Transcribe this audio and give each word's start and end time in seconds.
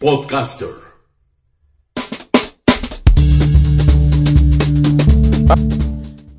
Podcaster. 0.00 0.68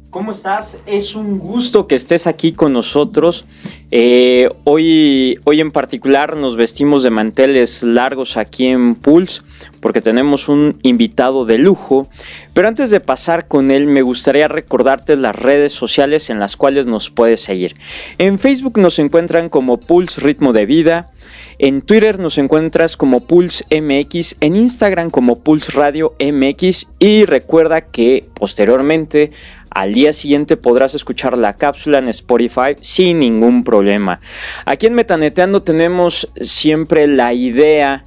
¿Cómo 0.10 0.32
estás? 0.32 0.80
Es 0.88 1.14
un 1.14 1.38
gusto 1.38 1.86
que 1.86 1.94
estés 1.94 2.26
aquí 2.26 2.54
con 2.54 2.74
nosotros. 2.74 3.46
Eh, 3.92 4.50
hoy, 4.64 5.38
hoy 5.44 5.62
en 5.62 5.72
particular 5.72 6.38
nos 6.38 6.56
vestimos 6.56 7.04
de 7.04 7.12
manteles 7.12 7.84
largos 7.84 8.36
aquí 8.36 8.66
en 8.66 8.96
Pulse 8.96 9.44
porque 9.80 10.02
tenemos 10.02 10.50
un 10.50 10.80
invitado 10.82 11.46
de 11.46 11.60
lujo. 11.60 12.10
Pero 12.56 12.68
antes 12.68 12.90
de 12.90 13.00
pasar 13.00 13.48
con 13.48 13.70
él, 13.70 13.86
me 13.86 14.02
gustaría 14.02 14.48
recordarte 14.48 15.16
las 15.18 15.36
redes 15.36 15.72
sociales 15.72 16.32
en 16.32 16.40
las 16.40 16.58
cuales 16.58 16.88
nos 16.88 17.12
puedes 17.12 17.42
seguir. 17.42 17.76
En 18.18 18.40
Facebook 18.40 18.80
nos 18.80 18.98
encuentran 18.98 19.50
como 19.50 19.80
Pulse 19.80 20.20
Ritmo 20.20 20.52
de 20.52 20.66
Vida. 20.66 21.11
En 21.64 21.84
Twitter 21.84 22.18
nos 22.18 22.40
encuentras 22.40 22.98
como 22.98 23.20
Pulse 23.20 23.64
MX, 23.70 24.38
en 24.40 24.56
Instagram 24.56 25.12
como 25.12 25.44
Pulse 25.44 25.74
Radio 25.74 26.16
MX 26.20 26.88
y 26.98 27.26
recuerda 27.26 27.82
que 27.82 28.26
posteriormente 28.34 29.30
al 29.70 29.94
día 29.94 30.12
siguiente 30.12 30.58
podrás 30.58 30.96
escuchar 30.96 31.38
la 31.38 31.54
cápsula 31.54 32.00
en 32.00 32.08
Spotify 32.08 32.76
sin 32.82 33.20
ningún 33.20 33.64
problema. 33.64 34.20
Aquí 34.66 34.88
en 34.88 34.96
Metaneteando 34.96 35.62
tenemos 35.62 36.28
siempre 36.42 37.06
la 37.06 37.32
idea 37.32 38.06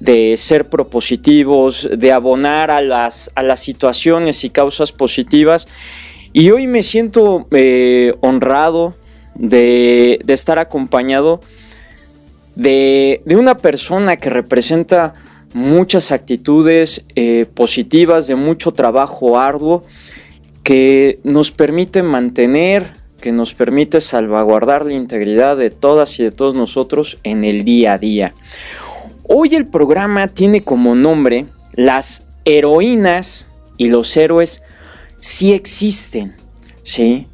de 0.00 0.36
ser 0.36 0.68
propositivos, 0.68 1.88
de 1.96 2.10
abonar 2.10 2.72
a 2.72 2.80
las, 2.80 3.30
a 3.36 3.44
las 3.44 3.60
situaciones 3.60 4.42
y 4.42 4.50
causas 4.50 4.90
positivas. 4.90 5.68
Y 6.32 6.50
hoy 6.50 6.66
me 6.66 6.82
siento 6.82 7.46
eh, 7.52 8.16
honrado 8.22 8.96
de, 9.38 10.20
estar 10.26 10.58
acompañado 10.58 11.40
de, 12.58 13.22
una 13.36 13.56
persona 13.56 14.16
que 14.16 14.30
representa 14.30 15.14
muchas 15.54 16.10
actitudes 16.10 17.04
eh, 17.14 17.46
positivas, 17.54 18.26
de 18.26 18.34
mucho 18.34 18.72
trabajo 18.72 19.38
arduo 19.38 19.84
que 20.64 21.20
nos 21.22 21.52
permite 21.52 22.02
mantener, 22.02 22.84
que 23.20 23.30
nos 23.30 23.54
permite 23.54 24.00
salvaguardar 24.00 24.84
la 24.84 24.94
integridad 24.94 25.56
de 25.56 25.70
todas 25.70 26.18
y 26.18 26.24
de 26.24 26.32
todos 26.32 26.56
nosotros 26.56 27.18
en 27.22 27.44
el 27.44 27.64
día 27.64 27.92
a 27.92 27.98
día. 27.98 28.34
Hoy 29.22 29.54
el 29.54 29.66
programa 29.66 30.26
tiene 30.26 30.62
como 30.62 30.94
nombre 30.96 31.46
Las 31.74 32.26
heroínas 32.44 33.48
y 33.76 33.88
los 33.88 34.16
héroes 34.16 34.62
sí 35.20 35.52
existen, 35.52 36.34
¿sí? 36.82 37.28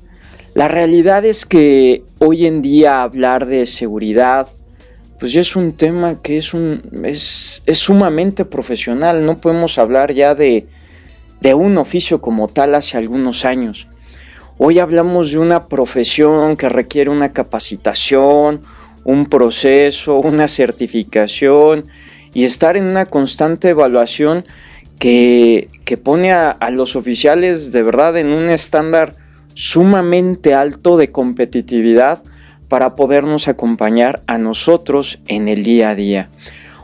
La 0.53 0.69
realidad 0.69 1.25
es 1.25 1.47
que 1.47 2.05
hoy 2.19 2.47
en 2.47 2.61
día 2.61 3.03
hablar 3.03 3.47
de 3.47 3.65
seguridad, 3.65 4.49
pues 5.19 5.33
ya 5.33 5.41
es 5.41 5.57
un 5.57 5.73
tema 5.73 6.21
que 6.21 6.39
es, 6.39 6.55
un, 6.55 6.83
es, 7.05 7.63
es 7.67 7.79
sumamente 7.79 8.45
profesional, 8.45 9.25
no 9.25 9.39
podemos 9.39 9.79
hablar 9.79 10.13
ya 10.13 10.35
de, 10.35 10.67
de 11.41 11.55
un 11.55 11.79
oficio 11.79 12.21
como 12.21 12.49
tal 12.49 12.75
hace 12.75 12.97
algunos 12.97 13.45
años. 13.45 13.89
Hoy 14.59 14.79
hablamos 14.79 15.33
de 15.33 15.39
una 15.39 15.67
profesión 15.69 16.57
que 16.57 16.69
requiere 16.69 17.11
una 17.11 17.33
capacitación, 17.33 18.63
un 19.05 19.27
proceso, 19.27 20.15
una 20.17 20.49
certificación 20.49 21.87
y 22.33 22.45
estar 22.45 22.77
en 22.77 22.85
una 22.85 23.07
constante 23.07 23.71
evaluación 23.71 24.45
que, 24.99 25.69
pone 26.03 26.33
a, 26.33 26.51
a, 26.51 26.71
los 26.71 26.97
oficiales 26.97 27.73
de 27.73 27.83
verdad 27.83 28.17
en 28.17 28.29
un 28.29 28.49
estándar 28.49 29.15
sumamente 29.55 30.55
alto 30.55 30.97
de 30.97 31.11
competitividad 31.13 32.23
para 32.75 32.97
podernos 32.97 33.47
acompañar 33.47 34.25
a 34.27 34.37
nosotros 34.37 35.21
en 35.29 35.47
el 35.47 35.63
día 35.63 35.91
a 35.91 35.95
día. 35.95 36.29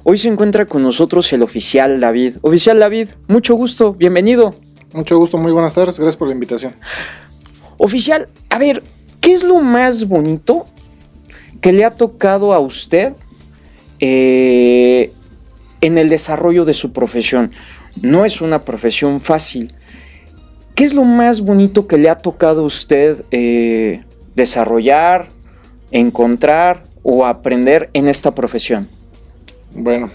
Hoy 0.04 0.18
se 0.18 0.28
encuentra 0.28 0.64
con 0.64 0.84
nosotros 0.84 1.32
el 1.32 1.42
oficial 1.42 1.98
David. 1.98 2.36
Oficial 2.42 2.78
David, 2.78 3.08
mucho 3.26 3.56
gusto, 3.56 3.92
bienvenido. 3.92 4.54
Mucho 4.92 5.18
gusto, 5.18 5.36
muy 5.36 5.50
buenas 5.50 5.74
tardes, 5.74 5.98
gracias 5.98 6.16
por 6.16 6.28
la 6.28 6.34
invitación. 6.34 6.76
Oficial, 7.76 8.28
a 8.50 8.58
ver, 8.60 8.84
¿qué 9.20 9.32
es 9.32 9.42
lo 9.42 9.58
más 9.62 10.06
bonito 10.06 10.64
que 11.60 11.72
le 11.72 11.84
ha 11.84 11.90
tocado 11.90 12.54
a 12.54 12.60
usted 12.60 13.14
eh, 13.98 15.12
en 15.80 15.98
el 15.98 16.08
desarrollo 16.08 16.64
de 16.64 16.74
su 16.74 16.92
profesión? 16.92 17.50
No 18.00 18.24
es 18.24 18.40
una 18.40 18.64
profesión 18.64 19.20
fácil. 19.20 19.74
¿Qué 20.76 20.84
es 20.84 20.94
lo 20.94 21.02
más 21.02 21.40
bonito 21.40 21.88
que 21.88 21.98
le 21.98 22.08
ha 22.08 22.18
tocado 22.18 22.60
a 22.60 22.64
usted 22.66 23.24
eh, 23.32 24.04
desarrollar, 24.36 25.30
encontrar 25.90 26.84
o 27.02 27.26
aprender 27.26 27.90
en 27.92 28.08
esta 28.08 28.34
profesión? 28.34 28.88
Bueno, 29.74 30.10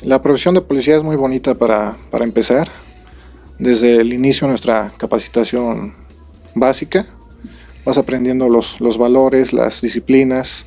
la 0.00 0.20
profesión 0.20 0.54
de 0.54 0.60
policía 0.60 0.96
es 0.96 1.02
muy 1.02 1.16
bonita 1.16 1.54
para, 1.54 1.96
empezar. 2.12 2.68
Desde 3.58 3.96
el 3.96 4.12
inicio 4.12 4.46
de 4.46 4.50
nuestra 4.50 4.92
capacitación 4.96 5.94
básica, 6.54 7.06
vas 7.84 7.98
aprendiendo 7.98 8.48
los, 8.48 8.98
valores, 8.98 9.52
las 9.52 9.80
disciplinas, 9.80 10.66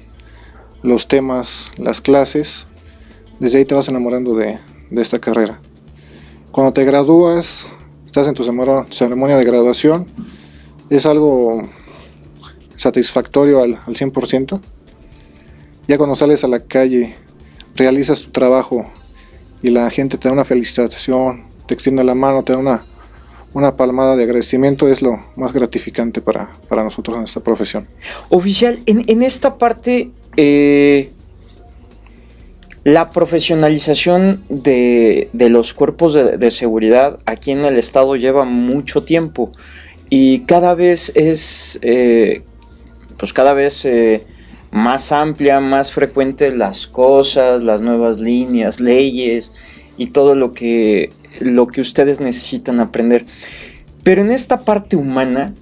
los 0.81 1.07
temas, 1.07 1.71
las 1.77 2.01
clases. 2.01 2.67
Desde 3.39 3.59
ahí 3.59 3.65
te 3.65 3.75
vas 3.75 3.89
enamorando 3.89 4.35
de, 4.35 4.59
esta 4.91 5.19
carrera. 5.19 5.59
Cuando 6.51 6.73
te 6.73 6.83
gradúas, 6.85 7.67
estás 8.05 8.27
en 8.27 8.33
tu 8.33 8.43
ceremonia 8.89 9.37
de 9.37 9.43
graduación, 9.43 10.07
es 10.89 11.05
algo 11.05 11.69
satisfactorio 12.77 13.61
al, 13.61 13.75
al 13.85 13.95
100%. 13.95 14.61
Ya 15.87 15.97
cuando 15.97 16.15
sales 16.15 16.43
a 16.43 16.47
la 16.47 16.61
calle 16.61 17.15
realizas 17.75 18.23
tu 18.23 18.31
trabajo 18.31 18.89
y 19.61 19.69
la 19.69 19.89
gente 19.89 20.17
te 20.17 20.27
da 20.27 20.33
una 20.33 20.45
felicitación, 20.45 21.45
te 21.67 21.73
extiende 21.73 22.03
la 22.03 22.15
mano, 22.15 22.43
te 22.43 22.53
da 22.53 22.59
una, 22.59 22.85
una 23.53 23.75
palmada 23.75 24.15
de 24.15 24.23
agradecimiento, 24.23 24.87
es 24.87 25.01
lo 25.01 25.25
más 25.35 25.53
gratificante 25.53 26.21
para, 26.21 26.51
nosotros 26.71 27.17
en 27.17 27.23
esta 27.23 27.39
profesión. 27.39 27.87
Oficial, 28.29 28.79
en, 28.85 29.21
esta 29.21 29.57
parte, 29.57 30.11
eh, 30.35 31.11
la 32.83 33.11
profesionalización 33.11 34.43
de, 34.49 35.29
los 35.33 35.73
cuerpos 35.73 36.13
de, 36.13 36.51
seguridad 36.51 37.19
aquí 37.25 37.51
en 37.51 37.65
el 37.65 37.77
estado 37.77 38.15
lleva 38.15 38.45
mucho 38.45 39.03
tiempo 39.03 39.51
y 40.09 40.41
cada 40.41 40.73
vez 40.73 41.11
es, 41.15 41.79
eh, 41.81 42.43
pues 43.17 43.33
cada 43.33 43.53
vez... 43.53 43.85
Eh, 43.85 44.25
más 44.71 45.11
amplia, 45.11 45.59
más 45.59 45.91
frecuente 45.91 46.51
las 46.51 46.87
cosas, 46.87 47.63
las 47.63 47.81
nuevas 47.81 48.19
líneas, 48.19 48.79
leyes 48.79 49.53
y 49.97 50.07
todo 50.07 50.35
lo 50.35 50.53
que, 50.53 51.09
lo 51.39 51.67
que 51.67 51.81
ustedes 51.81 52.21
necesitan 52.21 52.79
aprender. 52.79 53.25
Pero 54.03 54.21
en 54.21 54.31
esta 54.31 54.61
parte 54.61 54.95
humana, 54.95 55.53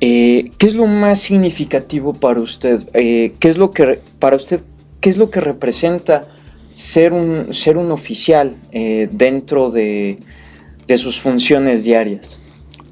eh, 0.00 0.44
¿qué 0.58 0.66
es 0.66 0.74
lo 0.74 0.86
más 0.86 1.20
significativo 1.20 2.12
para 2.12 2.40
usted? 2.40 2.86
Eh, 2.94 3.32
¿Qué 3.38 3.48
es 3.48 3.56
lo 3.56 3.70
que 3.70 4.00
para 4.18 4.36
usted, 4.36 4.62
qué 5.00 5.08
es 5.08 5.16
lo 5.16 5.30
que 5.30 5.40
representa 5.40 6.22
ser 6.74 7.12
un, 7.12 7.54
ser 7.54 7.76
un 7.76 7.92
oficial 7.92 8.56
dentro 8.72 9.70
de, 9.70 10.18
de, 10.86 10.98
sus 10.98 11.20
funciones 11.20 11.84
diarias? 11.84 12.40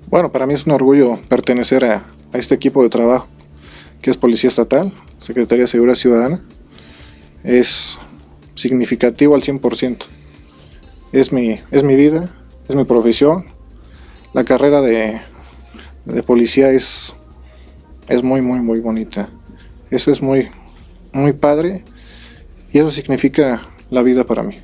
Bueno, 0.09 0.31
para 0.31 0.47
mí 0.47 0.55
es 0.55 0.65
un 0.67 0.73
orgullo 0.73 1.19
pertenecer 1.29 1.85
a, 1.85 2.05
a 2.33 2.39
este 2.39 2.55
equipo 2.55 2.83
de 2.83 2.89
trabajo 2.89 3.27
que 4.03 4.11
es 4.11 4.17
Policía 4.17 4.49
Estatal, 4.49 4.93
Secretaría 5.21 5.63
de 5.63 5.69
Seguridad 5.69 5.95
Ciudadana, 5.95 6.43
es 7.45 7.99
significativo 8.55 9.35
al 9.35 9.43
100%. 9.43 9.99
Es 11.13 11.33
mi, 11.33 11.61
es 11.71 11.83
mi 11.85 11.95
vida, 11.95 12.35
es 12.69 12.75
mi 12.75 12.85
profesión. 12.85 13.45
La 14.33 14.45
carrera 14.45 14.81
de, 14.81 15.21
policía 16.27 16.71
es, 16.71 17.15
es 18.09 18.23
muy, 18.23 18.41
muy, 18.41 18.61
muy 18.61 18.81
bonita. 18.81 19.29
Eso 19.91 20.11
es 20.11 20.21
muy, 20.21 20.49
muy 21.13 21.33
padre 21.33 21.85
y 22.73 22.79
eso 22.79 22.91
significa 22.91 23.63
la 23.91 24.03
vida 24.03 24.25
para 24.25 24.43
mí. 24.43 24.59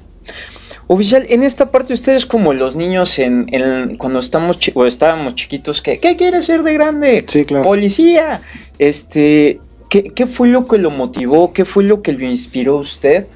Oficial, 0.91 1.27
en 1.29 1.43
esta 1.43 1.71
parte 1.71 1.93
ustedes 1.93 2.25
como 2.25 2.55
los 2.55 2.75
niños 2.75 3.19
en, 3.19 3.97
cuando 3.99 4.21
estamos 4.21 4.59
o 4.75 4.87
estábamos 4.87 5.35
chiquitos, 5.35 5.83
que 5.83 6.01
¿qué 6.01 6.17
quiere 6.17 6.41
ser 6.41 6.63
de 6.63 6.73
grande? 6.73 7.27
Sí, 7.29 7.45
claro. 7.45 7.63
Policía. 7.63 8.41
Este, 8.79 9.61
¿qué, 9.91 10.27
fue 10.27 10.49
lo 10.49 10.67
que 10.67 10.79
lo 10.79 10.91
motivó? 10.91 11.53
¿Qué 11.53 11.67
fue 11.67 11.85
lo 11.85 12.01
que 12.01 12.13
lo 12.13 12.25
inspiró 12.25 12.79
a 12.79 12.81
usted 12.81 13.27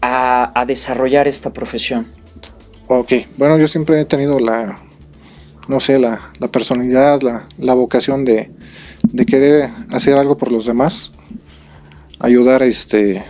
a, 0.00 0.64
desarrollar 0.66 1.26
esta 1.28 1.52
profesión? 1.52 2.06
Ok, 2.88 3.12
bueno, 3.36 3.58
yo 3.58 3.66
siempre 3.66 4.00
he 4.00 4.04
tenido 4.04 4.38
la, 4.38 4.78
no 5.68 5.80
sé, 5.80 5.98
la, 5.98 6.32
personalidad, 6.50 7.20
la, 7.58 7.74
vocación 7.74 8.24
de, 8.24 8.50
querer 9.26 9.70
hacer 9.90 10.16
algo 10.16 10.36
por 10.36 10.52
los 10.52 10.66
demás, 10.66 11.12
ayudar 12.20 12.62
este, 12.62 13.24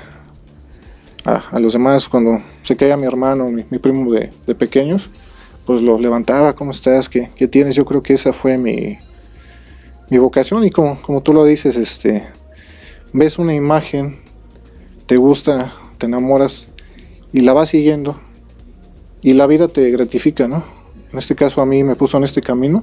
a, 1.24 1.58
los 1.58 1.72
demás 1.72 2.08
cuando 2.08 2.42
se 2.66 2.76
caía 2.76 2.96
mi 2.96 3.06
hermano, 3.06 3.48
mi, 3.48 3.62
primo 3.78 4.12
de, 4.12 4.28
pequeños, 4.56 5.08
pues 5.64 5.80
lo 5.82 6.00
levantaba, 6.00 6.56
¿cómo 6.56 6.72
estás? 6.72 7.08
¿Qué, 7.08 7.28
tienes? 7.48 7.76
Yo 7.76 7.84
creo 7.84 8.02
que 8.02 8.12
esa 8.12 8.32
fue 8.32 8.58
mi, 8.58 8.98
mi 10.10 10.18
vocación 10.18 10.64
y 10.64 10.70
como, 10.70 11.00
como 11.00 11.22
tú 11.22 11.32
lo 11.32 11.44
dices, 11.44 11.76
este, 11.76 12.26
ves 13.12 13.38
una 13.38 13.54
imagen, 13.54 14.18
te 15.06 15.16
gusta, 15.16 15.74
te 15.98 16.06
enamoras 16.06 16.68
y 17.32 17.40
la 17.40 17.52
vas 17.52 17.68
siguiendo 17.68 18.20
y 19.22 19.34
la 19.34 19.46
vida 19.46 19.68
te 19.68 19.88
gratifica, 19.92 20.48
¿no? 20.48 20.64
En 21.12 21.18
este 21.18 21.36
caso 21.36 21.62
a 21.62 21.66
mí 21.66 21.84
me 21.84 21.94
puso 21.94 22.16
en 22.16 22.24
este 22.24 22.40
camino 22.40 22.82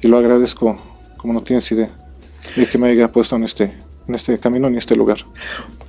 y 0.00 0.06
lo 0.06 0.18
agradezco 0.18 0.78
como 1.16 1.32
no 1.32 1.42
tienes 1.42 1.70
idea 1.72 1.90
de 2.54 2.66
que 2.66 2.78
me 2.78 2.88
haya 2.88 3.10
puesto 3.10 3.34
en 3.34 3.42
este, 3.42 3.74
en 4.08 4.14
este 4.14 4.38
camino, 4.38 4.68
en 4.68 4.76
este 4.76 4.96
lugar. 4.96 5.18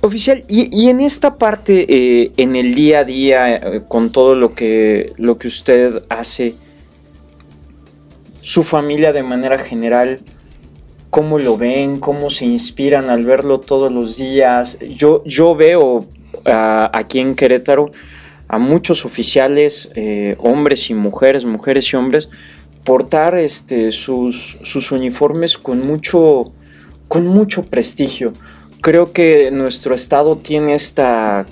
Oficial, 0.00 0.44
y, 0.48 0.88
en 0.88 1.00
esta 1.00 1.36
parte, 1.36 1.86
eh, 1.88 2.32
en 2.36 2.56
el 2.56 2.74
día 2.74 3.00
a 3.00 3.04
día, 3.04 3.54
eh, 3.54 3.82
con 3.88 4.10
todo 4.10 4.34
lo 4.34 4.54
que, 4.54 5.12
lo 5.16 5.38
que 5.38 5.48
usted 5.48 6.04
hace, 6.08 6.54
su 8.40 8.62
familia 8.62 9.12
de 9.12 9.22
manera 9.22 9.58
general, 9.58 10.20
¿cómo 11.10 11.38
lo 11.38 11.56
ven? 11.56 12.00
¿Cómo 12.00 12.30
se 12.30 12.44
inspiran 12.44 13.10
al 13.10 13.24
verlo 13.24 13.60
todos 13.60 13.92
los 13.92 14.16
días? 14.16 14.78
Yo, 14.80 15.22
yo 15.24 15.54
veo 15.54 16.06
aquí 16.44 17.20
en 17.20 17.34
Querétaro 17.34 17.90
a 18.52 18.58
muchos 18.58 19.06
oficiales, 19.06 19.88
eh, 19.94 20.36
hombres 20.38 20.90
y 20.90 20.94
mujeres, 20.94 21.46
mujeres 21.46 21.90
y 21.90 21.96
hombres, 21.96 22.28
portar 22.84 23.34
este, 23.38 23.92
sus, 23.92 24.58
sus 24.62 24.92
uniformes 24.92 25.56
con 25.56 25.86
mucho, 25.86 26.52
con 27.12 27.26
mucho 27.26 27.64
prestigio. 27.64 28.32
Creo 28.80 29.12
que 29.12 29.50
nuestro 29.50 29.94
estado 29.94 30.38
tiene 30.38 30.72
esta, 30.72 31.44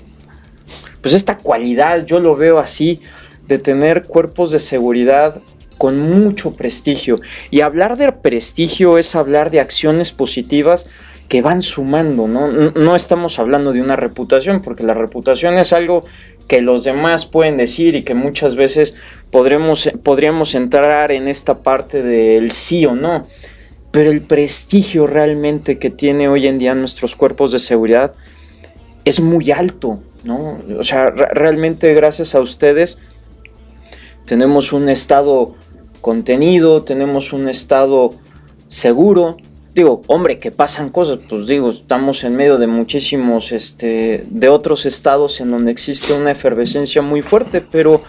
pues 1.01 1.13
esta 1.13 1.37
cualidad, 1.37 2.03
yo 2.03 2.19
lo 2.19 2.35
veo 2.35 2.57
así, 2.57 2.99
de 3.47 3.59
tener 3.59 4.07
cuerpos 4.07 4.49
de 4.49 4.57
seguridad 4.57 5.39
con 5.77 5.99
mucho 5.99 6.55
prestigio. 6.55 7.21
Y 7.51 7.61
hablar 7.61 7.95
de 7.97 8.11
prestigio 8.11 8.97
es 8.97 9.13
hablar 9.13 9.51
de 9.51 9.59
acciones 9.59 10.11
positivas 10.11 10.87
que 11.29 11.43
van 11.43 11.61
sumando, 11.61 12.27
¿no? 12.27 12.47
No 12.71 12.95
estamos 12.95 13.37
hablando 13.37 13.71
de 13.71 13.81
una 13.81 13.95
reputación, 13.95 14.63
porque 14.63 14.81
la 14.81 14.95
reputación 14.95 15.59
es 15.59 15.73
algo 15.73 16.05
que 16.47 16.61
los 16.61 16.83
demás 16.83 17.27
pueden 17.27 17.57
decir 17.57 17.93
y 17.93 18.01
que 18.01 18.15
muchas 18.15 18.55
veces 18.55 18.95
podríamos 19.29 20.55
entrar 20.55 21.11
en 21.11 21.27
esta 21.27 21.59
parte 21.61 22.01
del 22.01 22.49
sí 22.49 22.83
o 22.87 22.95
no. 22.95 23.27
Pero 23.91 24.09
el 24.09 24.21
prestigio 24.21 25.05
realmente 25.05 25.77
que 25.77 25.89
tiene 25.89 26.29
hoy 26.29 26.47
en 26.47 26.57
día 26.57 26.73
nuestros 26.73 27.15
cuerpos 27.15 27.51
de 27.51 27.59
seguridad 27.59 28.13
es 29.03 29.19
muy 29.19 29.51
alto, 29.51 30.01
¿no? 30.23 30.57
O 30.79 30.83
sea, 30.83 31.09
realmente 31.09 31.93
gracias 31.93 32.35
a 32.35 32.39
ustedes 32.39 32.97
tenemos 34.25 34.71
un 34.71 34.89
estado 34.89 35.55
contenido, 35.99 36.83
tenemos 36.83 37.33
un 37.33 37.49
estado 37.49 38.11
seguro, 38.67 39.37
digo, 39.73 40.01
hombre, 40.07 40.39
que 40.39 40.51
pasan 40.51 40.89
cosas, 40.89 41.19
pues 41.27 41.47
digo, 41.47 41.69
estamos 41.69 42.23
en 42.23 42.35
medio 42.35 42.57
de 42.57 42.67
muchísimos, 42.67 43.51
este, 43.51 44.25
de 44.29 44.49
otros 44.49 44.85
estados 44.85 45.41
en 45.41 45.51
donde 45.51 45.71
existe 45.71 46.13
una 46.13 46.31
efervescencia 46.31 47.01
muy 47.01 47.21
fuerte, 47.21 47.61
pero 47.61 48.03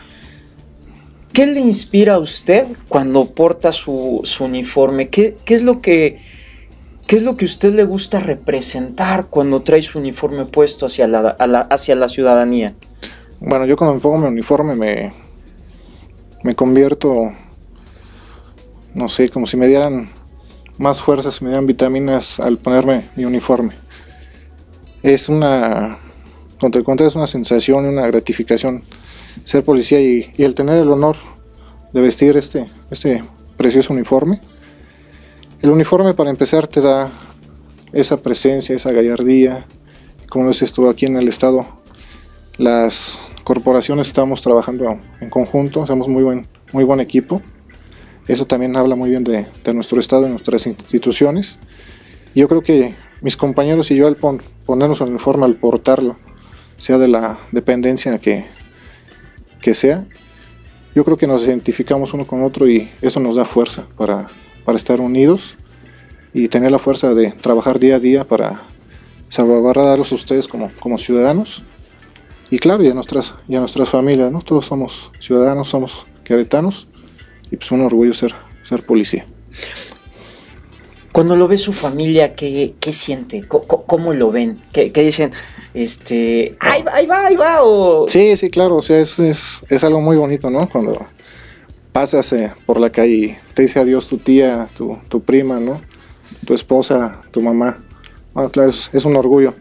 ¿qué 1.32 1.46
le 1.46 1.60
inspira 1.60 2.14
a 2.14 2.18
usted 2.18 2.66
cuando 2.88 3.26
porta 3.26 3.72
su, 3.72 4.22
uniforme? 4.40 5.08
¿Qué, 5.08 5.36
es 5.46 5.62
lo 5.62 5.80
que, 5.80 6.18
¿Qué 7.06 7.16
es 7.16 7.22
lo 7.22 7.36
que 7.36 7.44
usted 7.44 7.74
le 7.74 7.84
gusta 7.84 8.20
representar 8.20 9.26
cuando 9.26 9.62
trae 9.62 9.82
su 9.82 9.98
uniforme 9.98 10.46
puesto 10.46 10.86
hacia 10.86 11.06
la, 11.06 11.30
hacia 11.70 11.94
la 11.94 12.08
ciudadanía? 12.08 12.74
Bueno, 13.40 13.66
yo 13.66 13.76
cuando 13.76 13.94
me 13.94 14.00
pongo 14.00 14.18
mi 14.18 14.28
uniforme 14.28 14.74
me, 14.74 15.12
me 16.42 16.54
convierto, 16.54 17.32
no 18.94 19.08
sé, 19.08 19.28
como 19.28 19.46
si 19.46 19.56
me 19.56 19.66
dieran 19.66 20.10
más 20.78 21.00
fuerzas, 21.00 21.42
me 21.42 21.50
dan 21.50 21.66
vitaminas 21.66 22.40
al 22.40 22.58
ponerme 22.58 23.08
mi 23.16 23.24
uniforme. 23.24 23.74
Es 25.02 25.28
una, 25.28 25.98
contra 26.60 26.82
contra 26.82 27.06
es 27.06 27.16
una 27.16 27.26
sensación, 27.26 27.86
una 27.86 28.06
gratificación 28.06 28.84
ser 29.44 29.64
policía 29.64 30.00
y, 30.00 30.32
el 30.38 30.54
tener 30.54 30.78
el 30.78 30.90
honor 30.90 31.16
de 31.92 32.00
vestir 32.00 32.36
este, 32.36 32.70
este 32.90 33.22
precioso 33.56 33.92
uniforme. 33.92 34.40
El 35.60 35.70
uniforme 35.70 36.14
para 36.14 36.30
empezar 36.30 36.66
te 36.66 36.80
da 36.80 37.10
esa 37.92 38.16
presencia, 38.16 38.74
esa 38.74 38.92
gallardía. 38.92 39.64
Como 40.28 40.46
lo 40.46 40.50
estuvo 40.50 40.88
aquí 40.88 41.06
en 41.06 41.16
el 41.16 41.28
estado, 41.28 41.66
las 42.56 43.22
corporaciones 43.44 44.06
estamos 44.06 44.40
trabajando 44.40 44.98
en 45.20 45.30
conjunto, 45.30 45.86
somos 45.86 46.08
muy 46.08 46.22
buen, 46.22 46.48
muy 46.72 46.84
buen 46.84 47.00
equipo. 47.00 47.42
Eso 48.28 48.46
también 48.46 48.76
habla 48.76 48.94
muy 48.94 49.10
bien 49.10 49.24
de, 49.24 49.46
nuestro 49.74 49.98
Estado 50.00 50.26
y 50.26 50.30
nuestras 50.30 50.66
instituciones. 50.66 51.58
yo 52.34 52.48
creo 52.48 52.62
que 52.62 52.94
mis 53.20 53.36
compañeros 53.36 53.90
y 53.90 53.96
yo 53.96 54.06
al 54.06 54.16
ponernos 54.16 55.00
el 55.00 55.10
uniforme, 55.10 55.44
al 55.44 55.56
portarlo, 55.56 56.16
sea 56.76 56.98
de 56.98 57.08
la 57.08 57.38
dependencia 57.50 58.18
que, 58.18 58.46
que 59.62 59.74
sea, 59.74 60.04
yo 60.94 61.04
creo 61.04 61.16
que 61.16 61.26
nos 61.26 61.46
identificamos 61.46 62.12
uno 62.12 62.26
con 62.26 62.42
otro 62.42 62.68
y 62.68 62.90
eso 63.00 63.18
nos 63.18 63.36
da 63.36 63.46
fuerza 63.46 63.86
para, 63.96 64.26
para 64.66 64.76
estar 64.76 65.00
unidos 65.00 65.56
y 66.34 66.48
tener 66.48 66.70
la 66.70 66.78
fuerza 66.78 67.14
de 67.14 67.32
trabajar 67.32 67.78
día 67.78 67.96
a 67.96 67.98
día 67.98 68.24
para 68.24 68.60
salvaguardarlos 69.30 70.12
a 70.12 70.14
ustedes 70.14 70.46
como, 70.46 70.70
como 70.78 70.98
ciudadanos 70.98 71.62
y 72.50 72.58
claro, 72.58 72.84
y 72.84 72.90
a 72.90 72.94
nuestras, 72.94 73.34
y 73.48 73.56
a 73.56 73.60
nuestras 73.60 73.88
familias, 73.88 74.30
¿no? 74.30 74.42
Todos 74.42 74.66
somos 74.66 75.10
ciudadanos, 75.18 75.70
somos 75.70 76.04
queretanos 76.22 76.86
y 77.50 77.56
pues 77.56 77.70
un 77.70 77.80
orgullo 77.80 78.12
ser, 78.12 78.34
ser 78.62 78.84
policía. 78.84 79.24
Cuando 81.12 81.36
lo 81.36 81.46
ve 81.46 81.58
su 81.58 81.72
familia, 81.72 82.34
¿qué, 82.34 82.74
qué 82.80 82.92
siente? 82.92 83.44
¿Cómo, 83.46 84.12
lo 84.12 84.30
ven? 84.30 84.60
¿Qué, 84.72 84.90
dicen? 84.90 85.30
Este, 85.74 86.56
ahí 86.60 86.82
va, 86.82 86.94
ahí 86.94 87.06
va, 87.06 87.26
ahí 87.26 87.36
va. 87.36 87.60
Sí, 88.08 88.36
sí, 88.36 88.50
claro, 88.50 88.76
o 88.76 88.82
sea, 88.82 88.98
es, 88.98 89.18
es, 89.18 89.84
algo 89.84 90.00
muy 90.00 90.16
bonito, 90.16 90.50
¿no? 90.50 90.68
Cuando 90.68 91.06
pasas 91.92 92.32
eh, 92.32 92.52
por 92.64 92.80
la 92.80 92.90
calle 92.90 93.12
y 93.12 93.36
te 93.54 93.62
dice 93.62 93.78
adiós 93.78 94.08
tu 94.08 94.18
tía, 94.18 94.68
tu, 94.76 94.98
tu 95.08 95.22
prima, 95.22 95.60
¿no? 95.60 95.82
Tu 96.46 96.54
esposa, 96.54 97.22
tu 97.30 97.42
mamá. 97.42 97.84
Ah, 98.34 98.48
claro, 98.50 98.70
es, 98.70 98.90
es, 98.92 99.04
un 99.04 99.14
orgullo. 99.16 99.54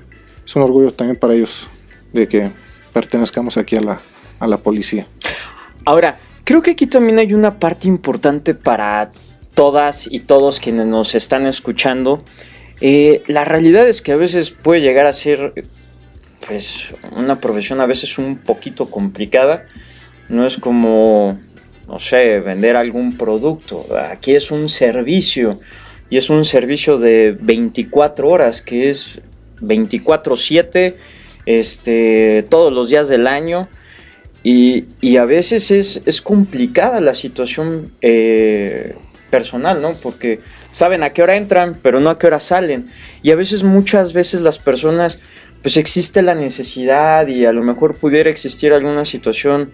Es 0.45 0.55
un 0.55 0.61
orgullo 0.61 0.93
también 0.93 1.17
para 1.17 1.33
ellos 1.33 1.67
de 2.13 2.27
que 2.27 2.51
pertenezcamos 2.93 3.57
aquí 3.57 3.75
a 3.75 3.81
la, 3.81 4.01
a 4.39 4.47
la 4.47 4.57
policía. 4.57 5.05
Ahora, 5.85 6.17
Creo 6.43 6.61
que 6.61 6.71
aquí 6.71 6.87
también 6.87 7.19
hay 7.19 7.33
una 7.33 7.59
parte 7.59 7.87
importante 7.87 8.55
para 8.55 9.11
todas 9.61 10.07
y 10.09 10.21
todos 10.21 10.59
quienes 10.59 10.87
nos 10.87 11.13
están 11.13 11.45
escuchando. 11.45 12.23
Eh, 12.81 13.21
la 13.27 13.45
realidad 13.45 13.87
es 13.87 14.01
que 14.01 14.11
a 14.11 14.15
veces 14.15 14.49
puede 14.49 14.81
llegar 14.81 15.05
a 15.05 15.13
ser 15.13 15.53
pues 16.47 16.87
una 17.15 17.39
profesión 17.39 17.79
a 17.79 17.85
veces 17.85 18.17
un 18.17 18.39
poquito 18.39 18.89
complicada. 18.89 19.67
No 20.29 20.47
es 20.47 20.57
como, 20.57 21.39
no 21.87 21.99
sé, 21.99 22.39
vender 22.39 22.75
algún 22.75 23.19
producto. 23.19 23.85
Aquí 24.11 24.33
es 24.33 24.49
un 24.49 24.67
servicio 24.67 25.59
y 26.09 26.17
es 26.17 26.31
un 26.31 26.43
servicio 26.43 26.97
de 26.97 27.37
24 27.39 28.29
horas 28.29 28.63
que 28.63 28.89
es 28.89 29.21
24/7 29.61 30.95
este, 31.45 32.47
todos 32.49 32.73
los 32.73 32.89
días 32.89 33.09
del 33.09 33.27
año 33.27 33.69
y, 34.41 35.17
a 35.17 35.25
veces 35.25 35.69
es, 35.69 36.21
complicada 36.23 36.99
la 36.99 37.13
situación 37.13 37.91
eh, 38.01 38.95
personal, 39.31 39.81
¿no? 39.81 39.95
Porque 39.95 40.41
saben 40.69 41.01
a 41.01 41.11
qué 41.11 41.23
hora 41.23 41.37
entran, 41.37 41.79
pero 41.81 41.99
no 41.99 42.11
a 42.11 42.19
qué 42.19 42.27
hora 42.27 42.39
salen. 42.39 42.91
Y 43.23 43.31
a 43.31 43.35
veces, 43.35 43.63
muchas 43.63 44.13
veces 44.13 44.41
las 44.41 44.59
personas, 44.59 45.19
pues 45.63 45.77
existe 45.77 46.21
la 46.21 46.35
necesidad 46.35 47.25
y 47.27 47.45
a 47.45 47.53
lo 47.53 47.63
mejor 47.63 47.95
pudiera 47.95 48.29
existir 48.29 48.73
alguna 48.73 49.05
situación 49.05 49.71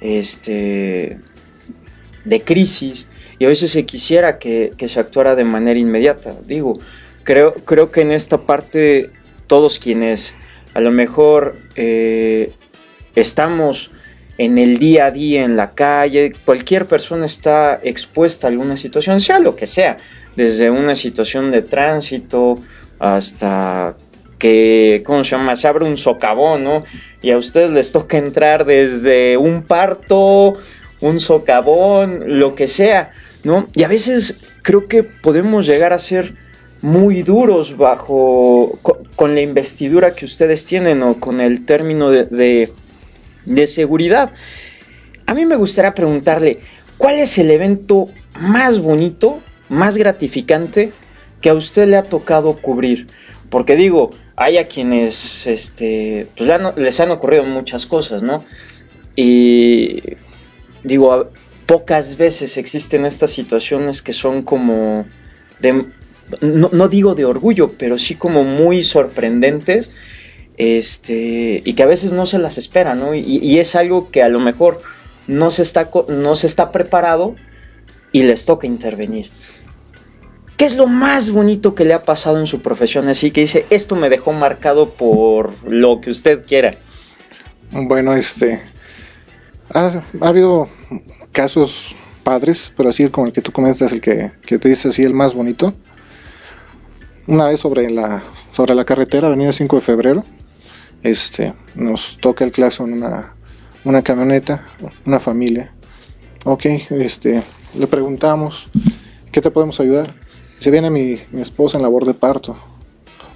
este, 0.00 1.18
de 2.24 2.40
crisis 2.42 3.06
y 3.38 3.46
a 3.46 3.48
veces 3.48 3.70
se 3.70 3.84
quisiera 3.84 4.38
que, 4.38 4.72
se 4.86 5.00
actuara 5.00 5.34
de 5.34 5.44
manera 5.44 5.78
inmediata. 5.78 6.36
Digo, 6.46 6.78
creo, 7.24 7.54
creo 7.54 7.90
que 7.90 8.02
en 8.02 8.12
esta 8.12 8.46
parte 8.46 9.10
todos 9.46 9.78
quienes 9.78 10.34
a 10.74 10.80
lo 10.80 10.90
mejor 10.90 11.56
eh, 11.74 12.52
estamos 13.14 13.90
en 14.40 14.56
el 14.56 14.78
día 14.78 15.04
a 15.04 15.10
día, 15.10 15.44
en 15.44 15.54
la 15.54 15.72
calle, 15.72 16.32
cualquier 16.46 16.86
persona 16.86 17.26
está 17.26 17.78
expuesta 17.82 18.46
a 18.46 18.50
alguna 18.50 18.78
situación, 18.78 19.20
sea 19.20 19.38
lo 19.38 19.54
que 19.54 19.66
sea, 19.66 19.98
desde 20.34 20.70
una 20.70 20.94
situación 20.94 21.50
de 21.50 21.60
tránsito 21.60 22.58
hasta 22.98 23.96
que, 24.38 25.02
¿cómo 25.04 25.24
se 25.24 25.36
llama? 25.36 25.56
Se 25.56 25.68
abre 25.68 25.84
un 25.84 25.98
socavón, 25.98 26.64
¿no? 26.64 26.84
Y 27.20 27.32
a 27.32 27.36
ustedes 27.36 27.70
les 27.70 27.92
toca 27.92 28.16
entrar 28.16 28.64
desde 28.64 29.36
un 29.36 29.62
parto, 29.62 30.54
un 31.02 31.20
socavón, 31.20 32.38
lo 32.38 32.54
que 32.54 32.66
sea, 32.66 33.10
¿no? 33.44 33.68
Y 33.74 33.82
a 33.82 33.88
veces 33.88 34.38
creo 34.62 34.88
que 34.88 35.02
podemos 35.02 35.66
llegar 35.66 35.92
a 35.92 35.98
ser 35.98 36.34
muy 36.80 37.22
duros 37.22 37.76
bajo, 37.76 38.78
con, 39.16 39.34
la 39.34 39.42
investidura 39.42 40.14
que 40.14 40.24
ustedes 40.24 40.64
tienen 40.64 41.02
o 41.02 41.20
con 41.20 41.42
el 41.42 41.66
término 41.66 42.08
de, 42.08 42.72
seguridad. 43.66 44.32
A 45.26 45.34
mí 45.34 45.46
me 45.46 45.56
gustaría 45.56 45.94
preguntarle, 45.94 46.60
¿cuál 46.98 47.18
es 47.18 47.38
el 47.38 47.50
evento 47.50 48.08
más 48.38 48.80
bonito, 48.80 49.40
más 49.68 49.96
gratificante 49.96 50.92
que 51.40 51.50
a 51.50 51.54
usted 51.54 51.88
le 51.88 51.96
ha 51.96 52.02
tocado 52.02 52.60
cubrir? 52.60 53.06
Porque 53.48 53.76
digo, 53.76 54.10
hay 54.36 54.58
a 54.58 54.66
quienes 54.66 55.46
este, 55.46 56.26
pues 56.36 56.50
les 56.76 57.00
han 57.00 57.10
ocurrido 57.10 57.44
muchas 57.44 57.86
cosas, 57.86 58.22
¿no? 58.22 58.44
Y 59.16 60.02
digo, 60.82 61.30
pocas 61.66 62.16
veces 62.16 62.56
existen 62.56 63.04
estas 63.04 63.30
situaciones 63.30 64.02
que 64.02 64.12
son 64.12 64.42
como 64.42 65.06
de, 65.60 65.84
no, 66.40 66.88
digo 66.88 67.14
de 67.14 67.24
orgullo, 67.24 67.72
pero 67.76 67.98
sí 67.98 68.14
como 68.14 68.44
muy 68.44 68.82
sorprendentes, 68.82 69.90
este, 70.60 71.62
y 71.64 71.72
que 71.72 71.82
a 71.82 71.86
veces 71.86 72.12
no 72.12 72.26
se 72.26 72.38
las 72.38 72.58
espera, 72.58 72.94
¿no? 72.94 73.14
Y, 73.14 73.58
es 73.58 73.74
algo 73.74 74.10
que 74.10 74.22
a 74.22 74.28
lo 74.28 74.40
mejor 74.40 74.82
no 75.26 75.50
se 75.50 75.62
está, 75.62 75.88
no 76.08 76.36
se 76.36 76.46
está 76.46 76.70
preparado 76.70 77.34
y 78.12 78.24
les 78.24 78.44
toca 78.44 78.66
intervenir. 78.66 79.30
¿Qué 80.58 80.66
es 80.66 80.76
lo 80.76 80.86
más 80.86 81.30
bonito 81.30 81.74
que 81.74 81.86
le 81.86 81.94
ha 81.94 82.02
pasado 82.02 82.38
en 82.38 82.46
su 82.46 82.60
profesión? 82.60 83.08
Así 83.08 83.30
que 83.30 83.40
dice, 83.40 83.64
esto 83.70 83.96
me 83.96 84.10
dejó 84.10 84.34
marcado 84.34 84.90
por 84.90 85.54
lo 85.66 86.02
que 86.02 86.10
usted 86.10 86.44
quiera. 86.44 86.74
Bueno, 87.70 88.12
este. 88.12 88.60
Ha, 89.72 90.04
habido 90.20 90.68
casos 91.32 91.96
padres, 92.22 92.70
pero 92.76 92.90
así 92.90 93.08
como 93.08 93.28
el 93.28 93.32
que 93.32 93.40
tú 93.40 93.50
comentas, 93.50 93.92
el 93.92 94.02
que, 94.02 94.32
te 94.44 94.68
dice 94.68 94.88
así 94.88 95.04
el 95.04 95.14
más 95.14 95.32
bonito. 95.32 95.72
Una 97.26 97.46
vez 97.46 97.60
sobre 97.60 97.88
la, 97.88 98.24
sobre 98.50 98.74
la 98.74 98.84
carretera, 98.84 99.28
avenida 99.28 99.52
5 99.52 99.76
de 99.76 99.82
febrero, 99.82 100.24
este, 101.02 101.54
nos 101.74 102.18
toca 102.18 102.44
el 102.44 102.52
claxon 102.52 102.92
en 102.92 103.02
una, 103.02 103.34
una 103.84 104.02
camioneta, 104.02 104.66
una 105.04 105.20
familia. 105.20 105.72
Ok, 106.44 106.66
este, 106.90 107.42
le 107.78 107.86
preguntamos, 107.86 108.68
¿qué 109.32 109.40
te 109.40 109.50
podemos 109.50 109.80
ayudar? 109.80 110.14
Se 110.58 110.70
viene 110.70 110.90
mi, 110.90 111.20
esposa 111.40 111.78
en 111.78 111.82
labor 111.82 112.04
de 112.04 112.14
parto. 112.14 112.56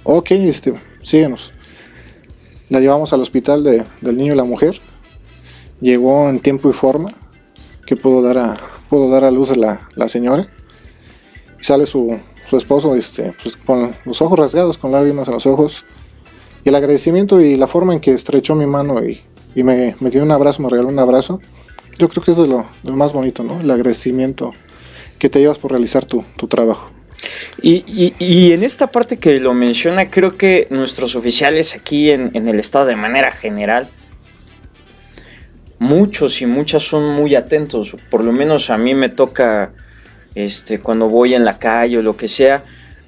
Ok, 0.03 0.31
este, 0.31 0.73
síguenos. 1.01 1.51
La 2.69 2.79
llevamos 2.79 3.13
al 3.13 3.21
hospital 3.21 3.63
de, 3.63 3.83
del 4.01 4.17
niño 4.17 4.33
y 4.33 4.35
la 4.35 4.43
mujer. 4.43 4.79
Llegó 5.81 6.29
en 6.29 6.39
tiempo 6.39 6.69
y 6.69 6.73
forma 6.73 7.13
que 7.85 7.95
pudo 7.95 8.21
dar 8.21 8.37
a, 8.37 8.57
pudo 8.89 9.09
dar 9.09 9.25
a 9.25 9.31
luz 9.31 9.51
a 9.51 9.55
la, 9.55 9.87
la 9.95 10.09
señora. 10.09 10.47
Sale 11.59 11.85
su, 11.85 12.19
su 12.47 12.57
esposo 12.57 12.95
este, 12.95 13.33
pues, 13.41 13.57
con 13.57 13.95
los 14.05 14.21
ojos 14.21 14.37
rasgados, 14.37 14.77
con 14.77 14.91
lágrimas 14.91 15.27
en 15.27 15.35
los 15.35 15.45
ojos. 15.45 15.85
Y 16.65 16.69
el 16.69 16.75
agradecimiento 16.75 17.39
y 17.39 17.55
la 17.55 17.67
forma 17.67 17.93
en 17.93 17.99
que 17.99 18.11
estrechó 18.11 18.55
mi 18.55 18.65
mano 18.65 19.05
y, 19.05 19.21
y 19.53 19.61
me, 19.61 19.95
me 19.99 20.09
dio 20.09 20.23
un 20.23 20.31
abrazo, 20.31 20.63
me 20.63 20.69
regaló 20.69 20.89
un 20.89 20.97
abrazo. 20.97 21.39
Yo 21.99 22.09
creo 22.09 22.23
que 22.23 22.31
es 22.31 22.37
de 22.37 22.47
lo, 22.47 22.65
más 22.91 23.13
bonito, 23.13 23.43
¿no? 23.43 23.61
El 23.61 23.69
agradecimiento 23.69 24.51
que 25.19 25.29
te 25.29 25.39
llevas 25.39 25.59
por 25.59 25.71
realizar 25.71 26.05
tu, 26.05 26.25
tu 26.35 26.47
trabajo. 26.47 26.91
Y, 27.61 28.51
en 28.51 28.63
esta 28.63 28.87
parte 28.87 29.17
que 29.17 29.39
lo 29.39 29.53
menciona, 29.53 30.09
creo 30.09 30.37
que 30.37 30.67
nuestros 30.71 31.15
oficiales 31.15 31.75
aquí 31.75 32.11
en, 32.11 32.35
el 32.35 32.59
estado 32.59 32.85
de 32.85 32.95
manera 32.95 33.31
general, 33.31 33.87
muchos 35.79 36.41
y 36.41 36.45
muchas 36.45 36.83
son 36.83 37.13
muy 37.13 37.35
atentos, 37.35 37.95
por 38.09 38.23
lo 38.23 38.31
menos 38.31 38.69
a 38.69 38.77
mí 38.77 38.93
me 38.93 39.09
toca, 39.09 39.71
este, 40.35 40.79
cuando 40.79 41.07
voy 41.09 41.33
en 41.33 41.45
la 41.45 41.57
calle 41.57 41.99
o 41.99 42.01
lo 42.01 42.17
que 42.17 42.27
sea, 42.27 42.63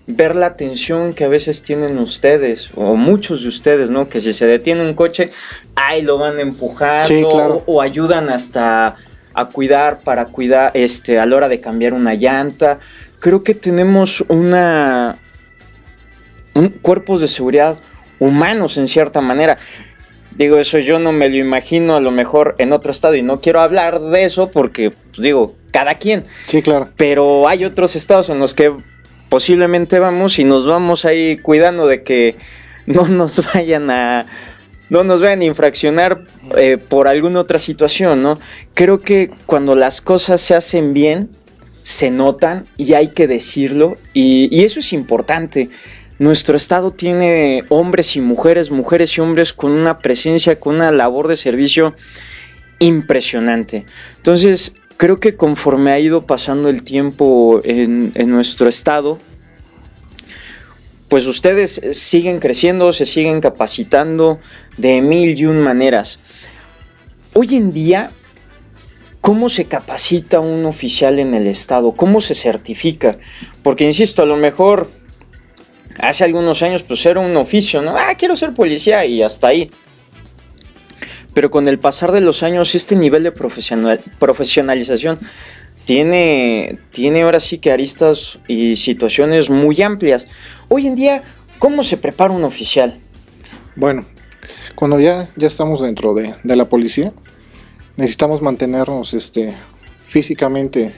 ver 0.07 0.35
la 0.35 0.47
atención 0.47 1.13
que 1.13 1.25
a 1.25 1.27
veces 1.27 1.61
tienen 1.63 1.97
ustedes, 1.99 2.71
o 2.75 2.95
muchos 2.95 3.43
de 3.43 3.49
ustedes, 3.49 3.89
¿no? 3.89 4.07
Que 4.09 4.19
si 4.19 4.33
se 4.33 4.45
detiene 4.47 4.81
un 4.81 4.93
coche, 4.93 5.31
ahí 5.75 6.01
lo 6.01 6.17
van 6.17 6.39
empujando, 6.39 7.63
o, 7.65 7.81
ayudan 7.81 8.29
hasta 8.29 8.95
a 9.33 9.45
cuidar 9.49 9.99
para 9.99 10.25
cuidar, 10.25 10.71
este, 10.73 11.19
a 11.19 11.25
la 11.25 11.35
hora 11.35 11.49
de 11.49 11.59
cambiar 11.59 11.93
una 11.93 12.15
llanta 12.15 12.79
creo 13.19 13.43
que 13.43 13.53
tenemos 13.53 14.23
una 14.27 15.19
un, 16.53 16.69
cuerpos 16.69 17.21
de 17.21 17.27
seguridad 17.27 17.77
humanos 18.19 18.77
en 18.77 18.87
cierta 18.87 19.21
manera. 19.21 19.57
Digo, 20.35 20.57
eso 20.57 20.77
yo 20.77 20.99
no 20.99 21.11
me 21.11 21.29
lo 21.29 21.37
imagino 21.37 21.95
a 21.95 21.99
lo 21.99 22.11
mejor 22.11 22.55
en 22.59 22.71
otro 22.71 22.91
estado 22.91 23.15
y 23.15 23.23
no 23.23 23.41
quiero 23.41 23.59
hablar 23.61 23.99
de 23.99 24.23
eso 24.23 24.51
porque, 24.51 24.91
pues, 24.91 25.21
digo, 25.21 25.55
cada 25.71 25.95
quien. 25.95 26.25
Sí, 26.45 26.61
claro. 26.61 26.89
Pero 26.95 27.47
hay 27.47 27.65
otros 27.65 27.95
estados 27.95 28.29
en 28.29 28.39
los 28.39 28.53
que 28.53 28.71
posiblemente 29.29 29.99
vamos 29.99 30.39
y 30.39 30.43
nos 30.43 30.65
vamos 30.65 31.05
ahí 31.05 31.37
cuidando 31.37 31.87
de 31.87 32.03
que 32.03 32.35
no 32.85 33.07
nos 33.07 33.41
vayan 33.53 33.89
a 33.89 34.25
no 34.89 35.03
nos 35.03 35.21
vayan 35.21 35.41
a 35.41 35.45
infraccionar 35.45 36.25
eh, 36.55 36.77
por 36.77 37.09
alguna 37.09 37.41
otra 37.41 37.59
situación, 37.59 38.21
¿no? 38.21 38.39
Creo 38.73 39.01
que 39.01 39.31
cuando 39.45 39.75
las 39.75 39.99
cosas 39.99 40.39
se 40.39 40.55
hacen 40.55 40.93
bien, 40.93 41.29
se 41.83 42.11
notan 42.11 42.67
y 42.77 42.93
hay 42.93 43.09
que 43.09 43.27
decirlo 43.27 43.97
y, 44.13 44.63
eso 44.63 44.79
es 44.79 44.93
importante. 44.93 45.69
Nuestro 46.19 46.57
estado 46.57 46.91
tiene 46.91 47.63
hombres 47.69 48.15
y 48.15 48.21
mujeres, 48.21 48.71
mujeres 48.71 49.17
y 49.17 49.21
hombres 49.21 49.53
con 49.53 49.71
una 49.71 49.99
presencia, 49.99 50.59
con 50.59 50.75
una 50.75 50.91
labor 50.91 51.27
de 51.27 51.37
servicio 51.37 51.95
impresionante. 52.79 53.85
Entonces, 54.17 54.73
creo 54.97 55.19
que 55.19 55.35
conforme 55.35 55.91
ha 55.91 55.99
ido 55.99 56.25
pasando 56.25 56.69
el 56.69 56.83
tiempo 56.83 57.61
en, 57.63 58.11
nuestro 58.29 58.67
estado, 58.67 59.19
pues 61.07 61.25
ustedes 61.27 61.79
siguen 61.93 62.39
creciendo, 62.39 62.91
se 62.91 63.05
siguen 63.05 63.39
capacitando 63.39 64.39
de 64.75 65.01
mil 65.01 65.39
y 65.39 65.45
un 65.45 65.61
maneras. 65.61 66.19
Hoy 67.33 67.55
en 67.55 67.71
día 67.71 68.11
¿Cómo 69.19 69.49
se 69.49 69.65
capacita 69.65 70.39
un 70.39 70.65
oficial 70.65 71.19
en 71.19 71.33
el 71.33 71.47
Estado? 71.47 71.91
¿Cómo 71.91 72.21
se 72.21 72.33
certifica? 72.33 73.17
Porque, 73.61 73.83
insisto, 73.83 74.21
a 74.21 74.25
lo 74.25 74.37
mejor 74.37 74.89
hace 75.99 76.23
algunos 76.23 76.61
años 76.63 76.83
pues 76.83 77.05
era 77.05 77.19
un 77.19 77.35
oficio, 77.35 77.81
¿no? 77.81 77.97
Ah, 77.97 78.15
quiero 78.17 78.37
ser 78.37 78.53
policía 78.53 79.03
y 79.05 79.21
hasta 79.21 79.47
ahí. 79.47 79.69
Pero 81.37 81.51
con 81.51 81.67
el 81.67 81.77
pasar 81.77 82.11
de 82.13 82.19
los 82.19 82.41
años, 82.41 82.73
este 82.73 82.95
nivel 82.95 83.21
de 83.21 83.31
profesionalización 83.31 85.19
tiene, 85.85 86.79
tiene 86.89 87.21
ahora 87.21 87.39
sí 87.39 87.59
que 87.59 87.71
aristas 87.71 88.39
y 88.47 88.75
situaciones 88.75 89.51
muy 89.51 89.79
amplias. 89.83 90.25
Hoy 90.67 90.87
en 90.87 90.95
día, 90.95 91.21
¿cómo 91.59 91.83
se 91.83 91.95
prepara 91.95 92.33
un 92.33 92.43
oficial? 92.43 92.97
Bueno, 93.75 94.07
cuando 94.73 94.99
ya, 94.99 95.29
ya 95.35 95.45
estamos 95.45 95.83
dentro 95.83 96.15
de, 96.15 96.33
de 96.41 96.55
la 96.55 96.69
policía, 96.69 97.13
necesitamos 97.97 98.41
mantenernos 98.41 99.13
este, 99.13 99.53
físicamente 100.07 100.91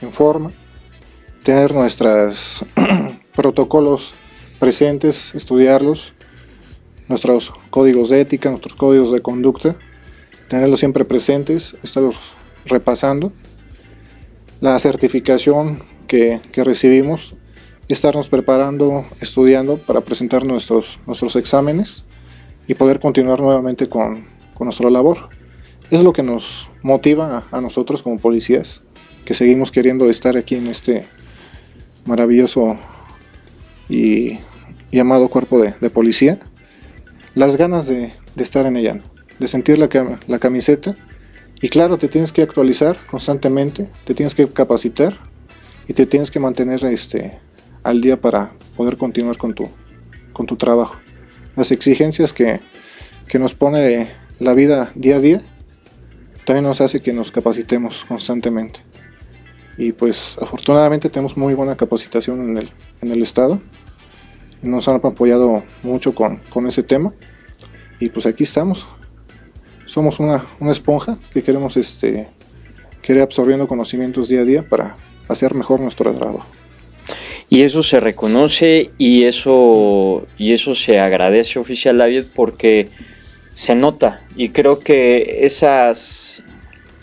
en 0.00 0.12
forma, 0.12 0.50
tener 1.44 1.72
nuestros 1.72 2.64
protocolos 3.32 4.12
presentes, 4.58 5.36
estudiarlos, 5.36 6.14
nuestros 7.08 7.52
códigos 7.70 8.10
de 8.10 8.20
ética, 8.20 8.50
nuestros 8.50 8.74
códigos 8.74 9.12
de 9.12 9.20
conducta, 9.20 9.76
tenerlos 10.48 10.80
siempre 10.80 11.04
presentes, 11.04 11.76
estarlos 11.82 12.16
repasando. 12.66 13.32
La 14.60 14.78
certificación 14.78 15.82
que, 16.06 16.40
recibimos 16.54 17.34
estarnos 17.88 18.28
preparando, 18.28 19.04
estudiando 19.20 19.76
para 19.76 20.00
presentar 20.00 20.46
nuestros, 20.46 20.98
nuestros 21.06 21.36
exámenes 21.36 22.06
y 22.66 22.74
poder 22.74 22.98
continuar 22.98 23.40
nuevamente 23.40 23.88
con, 23.88 24.26
con 24.54 24.66
nuestra 24.66 24.88
labor 24.88 25.28
es 25.90 26.02
lo 26.02 26.12
que 26.12 26.22
nos 26.22 26.70
motiva 26.82 27.44
a, 27.50 27.60
nosotros 27.60 28.02
como 28.02 28.18
policías, 28.18 28.82
que 29.24 29.34
seguimos 29.34 29.70
queriendo 29.70 30.08
estar 30.08 30.36
aquí 30.36 30.56
en 30.56 30.66
este 30.66 31.04
maravilloso 32.04 32.78
y 33.88 34.38
llamado 34.90 35.28
cuerpo 35.28 35.60
de, 35.60 35.90
policía, 35.90 36.40
las 37.34 37.56
ganas 37.56 37.86
de, 37.86 38.12
estar 38.36 38.66
en 38.66 38.76
ella, 38.76 39.00
de 39.38 39.48
sentir 39.48 39.78
la, 39.78 40.38
camiseta 40.38 40.96
y 41.60 41.68
claro, 41.68 41.98
te 41.98 42.08
tienes 42.08 42.32
que 42.32 42.42
actualizar 42.42 42.98
constantemente, 43.06 43.88
te 44.04 44.14
tienes 44.14 44.34
que 44.34 44.46
capacitar 44.48 45.18
y 45.88 45.94
te 45.94 46.06
tienes 46.06 46.30
que 46.30 46.40
mantener 46.40 46.84
este, 46.84 47.38
al 47.82 48.00
día 48.00 48.20
para 48.20 48.52
poder 48.76 48.96
continuar 48.96 49.36
con 49.36 49.54
tu, 49.54 50.56
trabajo. 50.56 50.96
Las 51.56 51.70
exigencias 51.70 52.32
que, 52.32 52.60
nos 53.38 53.54
pone 53.54 54.10
la 54.38 54.54
vida 54.54 54.92
día 54.94 55.16
a 55.16 55.20
día 55.20 55.42
también 56.44 56.64
nos 56.64 56.80
hace 56.80 57.00
que 57.00 57.12
nos 57.12 57.32
capacitemos 57.32 58.04
constantemente. 58.04 58.80
Y 59.76 59.90
pues 59.90 60.38
afortunadamente 60.40 61.08
tenemos 61.08 61.36
muy 61.36 61.54
buena 61.54 61.76
capacitación 61.76 62.56
en 63.02 63.10
el 63.10 63.22
estado. 63.22 63.60
Nos 64.64 64.88
han 64.88 64.96
apoyado 64.96 65.62
mucho 65.82 66.14
con, 66.14 66.38
con 66.50 66.66
ese 66.66 66.82
tema. 66.82 67.12
Y 68.00 68.08
pues 68.08 68.26
aquí 68.26 68.42
estamos. 68.42 68.88
Somos 69.86 70.18
una, 70.18 70.44
una 70.60 70.72
esponja 70.72 71.18
que 71.32 71.42
queremos 71.42 71.76
este, 71.76 72.28
querer 73.02 73.22
absorbiendo 73.22 73.68
conocimientos 73.68 74.28
día 74.28 74.40
a 74.40 74.44
día 74.44 74.68
para 74.68 74.96
hacer 75.28 75.54
mejor 75.54 75.80
nuestro 75.80 76.12
trabajo. 76.12 76.46
Y 77.48 77.62
eso 77.62 77.82
se 77.82 78.00
reconoce 78.00 78.90
y 78.98 79.24
eso, 79.24 80.26
y 80.38 80.52
eso 80.52 80.74
se 80.74 80.98
agradece, 80.98 81.58
oficial 81.58 81.98
David, 81.98 82.24
porque 82.34 82.88
se 83.52 83.74
nota. 83.74 84.22
Y 84.34 84.48
creo 84.48 84.80
que 84.80 85.40
esas, 85.42 86.42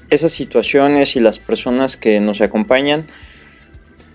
esas 0.10 0.32
situaciones 0.32 1.16
y 1.16 1.20
las 1.20 1.40
personas 1.40 1.96
que 1.96 2.20
nos 2.20 2.42
acompañan, 2.42 3.06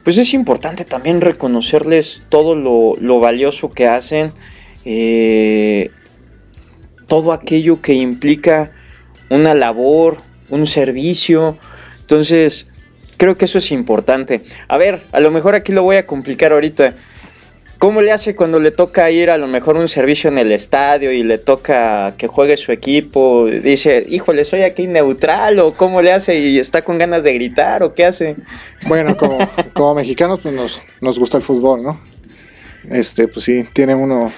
pues 0.07 0.19
es 0.19 0.35
importante 0.35 0.85
también 0.85 1.21
reconocerles 1.21 2.23
todo 2.29 2.55
lo, 2.55 3.19
valioso 3.19 3.73
que 3.73 3.89
hacen, 3.89 4.33
eh, 4.85 5.91
todo 7.09 7.33
aquello 7.33 7.83
que 7.83 7.95
implica 7.95 8.71
una 9.31 9.53
labor, 9.53 10.19
un 10.49 10.69
servicio. 10.69 11.59
Entonces, 12.03 12.69
creo 13.17 13.37
que 13.37 13.47
eso 13.47 13.59
es 13.59 13.73
importante. 13.73 14.43
A 14.69 14.79
ver, 14.79 15.03
a 15.11 15.19
lo 15.19 15.33
mejor 15.33 15.57
aquí 15.57 15.73
lo 15.73 15.83
voy 15.83 15.97
a 15.97 16.07
complicar 16.07 16.53
ahorita. 16.53 16.95
¿Cómo 17.87 18.03
le 18.03 18.11
hace 18.11 18.35
cuando 18.35 18.59
le 18.59 18.73
toca 18.73 19.13
ir 19.13 19.31
a 19.31 19.39
lo 19.39 19.47
mejor 19.47 19.77
un 19.77 19.87
servicio 19.87 20.29
en 20.29 20.39
el 20.39 20.51
estadio 20.51 21.13
y 21.13 21.23
le 21.23 21.39
toca 21.39 22.17
que 22.19 22.27
juegue 22.27 22.57
su 22.57 22.73
equipo? 22.73 23.47
Dice, 23.47 24.05
híjole, 24.09 24.43
soy 24.43 24.63
aquí 24.63 24.89
neutral 24.89 25.61
o 25.61 25.73
cómo 25.73 26.03
le 26.03 26.11
hace 26.11 26.37
y 26.37 26.59
está 26.59 26.83
con 26.83 26.99
ganas 26.99 27.23
de 27.23 27.33
gritar 27.35 27.85
o 27.85 27.95
qué 27.95 28.05
hace? 28.05 28.35
Bueno, 28.89 29.17
como, 29.17 29.39
como 29.73 29.95
mexicanos 29.95 30.41
pues 30.43 30.53
nos, 30.53 30.83
nos 31.01 31.17
gusta 31.17 31.37
el 31.37 31.45
fútbol, 31.45 31.85
¿no? 31.85 32.01
Este, 32.91 33.29
pues 33.29 33.45
sí, 33.45 33.65
tiene 33.73 33.95
uno 33.95 34.33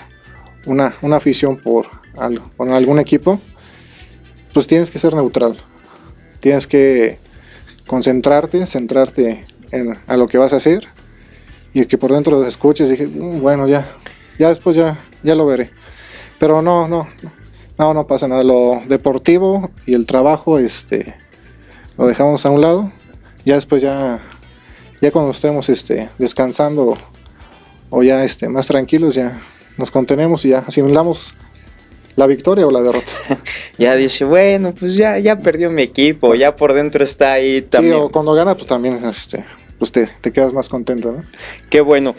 una, 0.66 0.94
una 1.00 1.16
afición 1.16 1.56
por, 1.56 1.86
algo, 2.18 2.50
por 2.54 2.68
algún 2.68 2.98
equipo, 2.98 3.40
pues 4.52 4.66
tienes 4.66 4.90
que 4.90 4.98
ser 4.98 5.14
neutral. 5.14 5.56
Tienes 6.40 6.66
que 6.66 7.16
concentrarte, 7.86 8.66
centrarte 8.66 9.46
en 9.70 9.96
a 10.06 10.18
lo 10.18 10.26
que 10.26 10.36
vas 10.36 10.52
a 10.52 10.56
hacer 10.56 10.97
y 11.72 11.84
que 11.86 11.98
por 11.98 12.12
dentro 12.12 12.38
lo 12.38 12.46
escuches 12.46 12.88
dije, 12.88 13.06
mm, 13.06 13.40
bueno, 13.40 13.68
ya, 13.68 13.96
ya 14.38 14.48
después 14.48 14.76
ya, 14.76 15.02
ya 15.22 15.34
lo 15.34 15.46
veré. 15.46 15.70
Pero 16.38 16.62
no, 16.62 16.88
no, 16.88 17.08
no, 17.78 17.94
no 17.94 18.06
pasa 18.06 18.28
nada. 18.28 18.44
Lo 18.44 18.82
deportivo 18.88 19.70
y 19.86 19.94
el 19.94 20.06
trabajo, 20.06 20.58
este, 20.58 21.14
lo 21.96 22.06
dejamos 22.06 22.46
a 22.46 22.50
un 22.50 22.60
lado. 22.60 22.92
Ya 23.44 23.54
después 23.54 23.82
ya, 23.82 24.22
ya 25.00 25.10
cuando 25.10 25.32
estemos, 25.32 25.68
este, 25.68 26.10
descansando 26.18 26.96
o 27.90 28.02
ya, 28.02 28.24
este, 28.24 28.48
más 28.48 28.66
tranquilos, 28.66 29.14
ya 29.14 29.40
nos 29.76 29.90
contenemos 29.90 30.44
y 30.44 30.50
ya 30.50 30.58
asimilamos 30.60 31.34
la 32.16 32.26
victoria 32.26 32.66
o 32.66 32.70
la 32.70 32.82
derrota. 32.82 33.06
ya 33.78 33.94
dice, 33.94 34.24
bueno, 34.24 34.74
pues 34.78 34.96
ya, 34.96 35.18
ya 35.18 35.38
perdió 35.38 35.70
mi 35.70 35.82
equipo, 35.82 36.34
ya 36.34 36.56
por 36.56 36.74
dentro 36.74 37.04
está 37.04 37.32
ahí 37.32 37.62
también. 37.62 37.94
Sí, 37.94 38.00
o 38.00 38.10
cuando 38.10 38.34
gana, 38.34 38.54
pues 38.54 38.66
también, 38.66 39.00
este, 39.04 39.44
pues 39.78 39.92
te, 39.92 40.08
quedas 40.32 40.52
más 40.52 40.68
contento, 40.68 41.12
¿no? 41.12 41.24
Qué 41.70 41.80
bueno. 41.80 42.14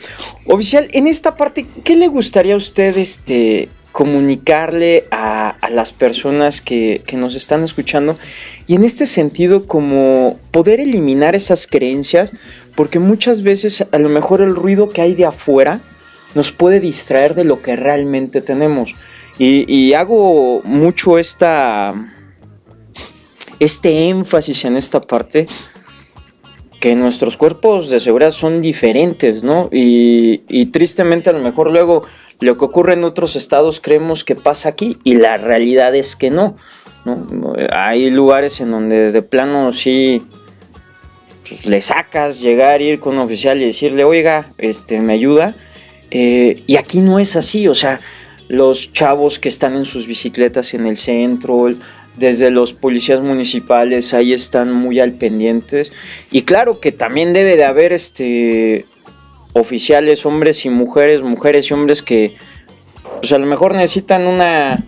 Oficial, 0.45 0.87
en 0.93 1.07
esta 1.07 1.35
parte, 1.35 1.65
¿qué 1.83 1.95
le 1.95 2.07
gustaría 2.07 2.53
a 2.53 2.57
usted 2.57 2.97
este, 2.97 3.67
comunicarle 3.91 5.05
a, 5.11 5.57
las 5.69 5.91
personas 5.91 6.61
que, 6.61 7.03
nos 7.13 7.35
están 7.35 7.63
escuchando? 7.63 8.17
Y 8.65 8.75
en 8.75 8.85
este 8.85 9.05
sentido, 9.05 9.67
como 9.67 10.39
poder 10.51 10.79
eliminar 10.79 11.35
esas 11.35 11.67
creencias, 11.67 12.31
porque 12.75 12.99
muchas 12.99 13.43
veces 13.43 13.85
a 13.91 13.97
lo 13.97 14.09
mejor 14.09 14.41
el 14.41 14.55
ruido 14.55 14.89
que 14.89 15.01
hay 15.01 15.13
de 15.13 15.25
afuera 15.25 15.81
nos 16.35 16.51
puede 16.51 16.79
distraer 16.79 17.35
de 17.35 17.43
lo 17.43 17.61
que 17.61 17.75
realmente 17.75 18.39
tenemos. 18.41 18.95
Y, 19.37 19.71
y 19.73 19.93
hago 19.95 20.61
mucho 20.63 21.17
esta, 21.17 21.93
este 23.59 24.07
énfasis 24.07 24.63
en 24.63 24.77
esta 24.77 25.01
parte 25.01 25.47
que 26.79 26.95
nuestros 26.95 27.37
cuerpos 27.37 27.89
de 27.89 27.99
seguridad 27.99 28.31
son 28.31 28.61
diferentes, 28.61 29.43
¿no? 29.43 29.69
Y, 29.71 30.65
tristemente 30.67 31.29
a 31.29 31.33
lo 31.33 31.39
mejor 31.39 31.71
luego 31.71 32.03
lo 32.39 32.57
que 32.57 32.65
ocurre 32.65 32.93
en 32.93 33.03
otros 33.03 33.35
estados 33.35 33.81
creemos 33.81 34.23
que 34.23 34.35
pasa 34.35 34.69
aquí 34.69 34.97
y 35.03 35.15
la 35.15 35.37
realidad 35.37 35.93
es 35.95 36.15
que 36.15 36.29
no, 36.29 36.55
¿no? 37.05 37.53
Hay 37.71 38.09
lugares 38.09 38.61
en 38.61 38.71
donde 38.71 39.11
de 39.11 39.21
plano 39.21 39.73
sí 39.73 40.21
pues, 41.47 41.65
le 41.65 41.81
sacas 41.81 42.39
llegar, 42.39 42.81
ir 42.81 42.99
con 42.99 43.15
un 43.15 43.21
oficial 43.21 43.61
y 43.61 43.65
decirle, 43.65 44.03
oiga, 44.03 44.53
este, 44.57 45.01
me 45.01 45.13
ayuda. 45.13 45.55
Eh, 46.11 46.63
y 46.65 46.77
aquí 46.77 47.01
no 47.01 47.19
es 47.19 47.35
así, 47.35 47.67
o 47.67 47.75
sea, 47.75 47.99
los 48.47 48.93
chavos 48.93 49.37
que 49.37 49.49
están 49.49 49.75
en 49.75 49.85
sus 49.85 50.07
bicicletas 50.07 50.73
en 50.73 50.87
el 50.87 50.97
centro, 50.97 51.69
desde 52.19 52.51
los 52.51 52.73
policías 52.73 53.21
municipales 53.21 54.13
ahí 54.13 54.33
están 54.33 54.73
muy 54.73 54.99
al 54.99 55.13
pendientes 55.13 55.91
y 56.31 56.43
claro 56.43 56.79
que 56.79 56.91
también 56.91 57.33
debe 57.33 57.55
de 57.55 57.63
haber 57.63 57.93
este 57.93 58.85
oficiales 59.53 60.25
hombres 60.25 60.65
y 60.65 60.69
mujeres 60.69 61.21
mujeres 61.21 61.69
y 61.69 61.73
hombres 61.73 62.03
que 62.03 62.35
pues 63.21 63.31
a 63.31 63.37
lo 63.37 63.45
mejor 63.45 63.73
necesitan 63.73 64.27
una 64.27 64.85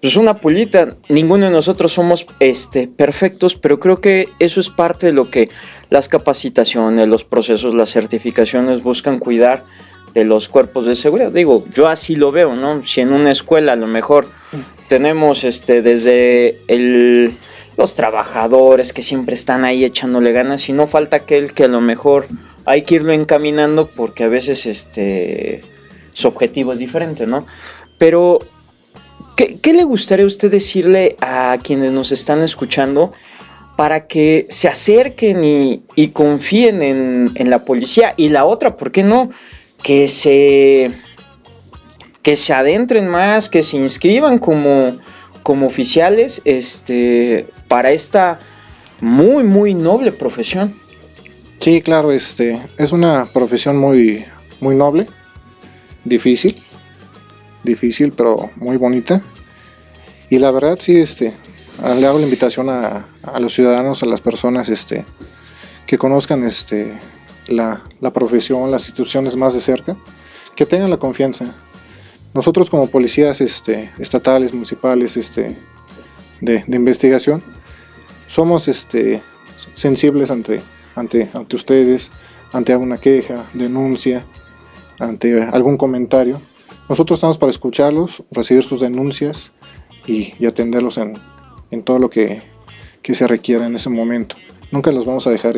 pues 0.00 0.16
una 0.16 0.34
pulita. 0.34 0.96
Ninguno 1.08 1.46
de 1.46 1.52
nosotros 1.52 1.92
somos 1.92 2.26
este 2.40 2.88
perfectos 2.88 3.56
pero 3.56 3.80
creo 3.80 4.00
que 4.00 4.28
eso 4.38 4.60
es 4.60 4.68
parte 4.68 5.06
de 5.06 5.12
lo 5.12 5.30
que 5.30 5.48
las 5.90 6.08
capacitaciones 6.08 7.08
los 7.08 7.24
procesos 7.24 7.74
las 7.74 7.90
certificaciones 7.90 8.82
buscan 8.82 9.18
cuidar 9.18 9.64
de 10.14 10.24
los 10.24 10.48
cuerpos 10.48 10.84
de 10.84 10.94
seguridad. 10.94 11.32
Digo 11.32 11.64
yo 11.72 11.88
así 11.88 12.16
lo 12.16 12.30
veo 12.30 12.54
no 12.54 12.82
si 12.84 13.00
en 13.00 13.12
una 13.12 13.30
escuela 13.30 13.72
a 13.72 13.76
lo 13.76 13.86
mejor 13.86 14.26
tenemos 14.88 15.44
este 15.44 15.82
desde 15.82 16.60
el, 16.68 17.36
los 17.76 17.94
trabajadores 17.94 18.92
que 18.92 19.02
siempre 19.02 19.34
están 19.34 19.64
ahí 19.64 19.84
echándole 19.84 20.32
ganas 20.32 20.68
y 20.68 20.72
no 20.72 20.86
falta 20.86 21.18
aquel 21.18 21.52
que 21.52 21.64
a 21.64 21.68
lo 21.68 21.80
mejor 21.80 22.26
hay 22.64 22.82
que 22.82 22.96
irlo 22.96 23.12
encaminando 23.12 23.86
porque 23.86 24.24
a 24.24 24.28
veces 24.28 24.66
este 24.66 25.62
su 26.12 26.28
objetivo 26.28 26.72
es 26.72 26.78
diferente, 26.78 27.26
¿no? 27.26 27.46
Pero 27.98 28.40
¿qué, 29.36 29.72
le 29.72 29.84
gustaría 29.84 30.24
a 30.24 30.26
usted 30.26 30.50
decirle 30.50 31.16
a 31.20 31.56
quienes 31.62 31.92
nos 31.92 32.12
están 32.12 32.42
escuchando 32.42 33.12
para 33.76 34.06
que 34.06 34.46
se 34.50 34.68
acerquen 34.68 35.42
y, 35.44 36.08
confíen 36.08 36.82
en, 36.82 37.30
en 37.34 37.50
la 37.50 37.64
policía? 37.64 38.14
Y 38.16 38.28
la 38.28 38.44
otra, 38.44 38.76
¿por 38.76 38.92
qué 38.92 39.02
no? 39.02 39.30
Que 39.82 40.08
se 40.08 40.92
que 42.22 42.36
se 42.36 42.52
adentren 42.52 43.08
más, 43.08 43.48
que 43.48 43.62
se 43.62 43.76
inscriban 43.76 44.38
como, 44.38 44.96
como 45.42 45.66
oficiales 45.66 46.40
este, 46.44 47.48
para 47.68 47.90
esta 47.90 48.40
muy, 49.00 49.42
muy 49.44 49.74
noble 49.74 50.12
profesión. 50.12 50.74
Sí, 51.58 51.82
claro, 51.82 52.12
este, 52.12 52.60
es 52.78 52.92
una 52.92 53.26
profesión 53.32 53.76
muy, 53.76 54.24
muy 54.60 54.74
noble, 54.74 55.06
difícil, 56.04 56.62
difícil, 57.62 58.12
pero 58.12 58.50
muy 58.56 58.76
bonita. 58.76 59.22
Y 60.30 60.38
la 60.38 60.50
verdad, 60.50 60.78
sí, 60.80 60.96
este, 60.96 61.34
le 61.98 62.06
hago 62.06 62.18
la 62.18 62.24
invitación 62.24 62.68
a, 62.70 63.06
a 63.22 63.40
los 63.40 63.52
ciudadanos, 63.54 64.02
a 64.02 64.06
las 64.06 64.20
personas 64.20 64.68
este, 64.68 65.04
que 65.86 65.98
conozcan 65.98 66.44
este, 66.44 66.98
la, 67.46 67.82
la 68.00 68.12
profesión, 68.12 68.70
las 68.70 68.82
instituciones 68.82 69.36
más 69.36 69.54
de 69.54 69.60
cerca, 69.60 69.96
que 70.56 70.66
tengan 70.66 70.90
la 70.90 70.98
confianza, 70.98 71.54
nosotros 72.34 72.70
como 72.70 72.86
policías 72.86 73.40
este, 73.40 73.92
estatales, 73.98 74.54
municipales, 74.54 75.16
este, 75.16 75.56
de, 76.40 76.64
investigación, 76.68 77.42
somos 78.26 78.68
este, 78.68 79.22
sensibles 79.74 80.30
ante, 80.30 80.62
ustedes, 81.54 82.10
ante 82.52 82.72
alguna 82.72 82.98
queja, 82.98 83.48
denuncia, 83.52 84.24
ante 84.98 85.42
algún 85.42 85.76
comentario. 85.76 86.40
Nosotros 86.88 87.18
estamos 87.18 87.38
para 87.38 87.50
escucharlos, 87.50 88.22
recibir 88.30 88.62
sus 88.62 88.80
denuncias 88.80 89.52
y, 90.06 90.44
atenderlos 90.46 90.98
en, 90.98 91.82
todo 91.84 91.98
lo 91.98 92.10
que, 92.10 92.42
se 93.02 93.26
requiera 93.26 93.66
en 93.66 93.76
ese 93.76 93.90
momento. 93.90 94.36
Nunca 94.70 94.90
los 94.90 95.04
vamos 95.04 95.26
a 95.26 95.30
dejar 95.30 95.56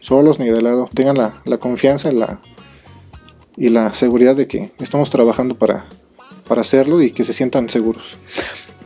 solos 0.00 0.38
ni 0.38 0.48
de 0.50 0.62
lado. 0.62 0.88
Tengan 0.94 1.16
la, 1.16 1.58
confianza, 1.58 2.12
la, 2.12 2.40
y 3.56 3.68
la 3.68 3.94
seguridad 3.94 4.36
de 4.36 4.46
que 4.46 4.72
estamos 4.78 5.10
trabajando 5.10 5.56
para, 5.56 5.86
para 6.46 6.60
hacerlo 6.60 7.02
y 7.02 7.10
que 7.10 7.24
se 7.24 7.32
sientan 7.32 7.68
seguros. 7.68 8.16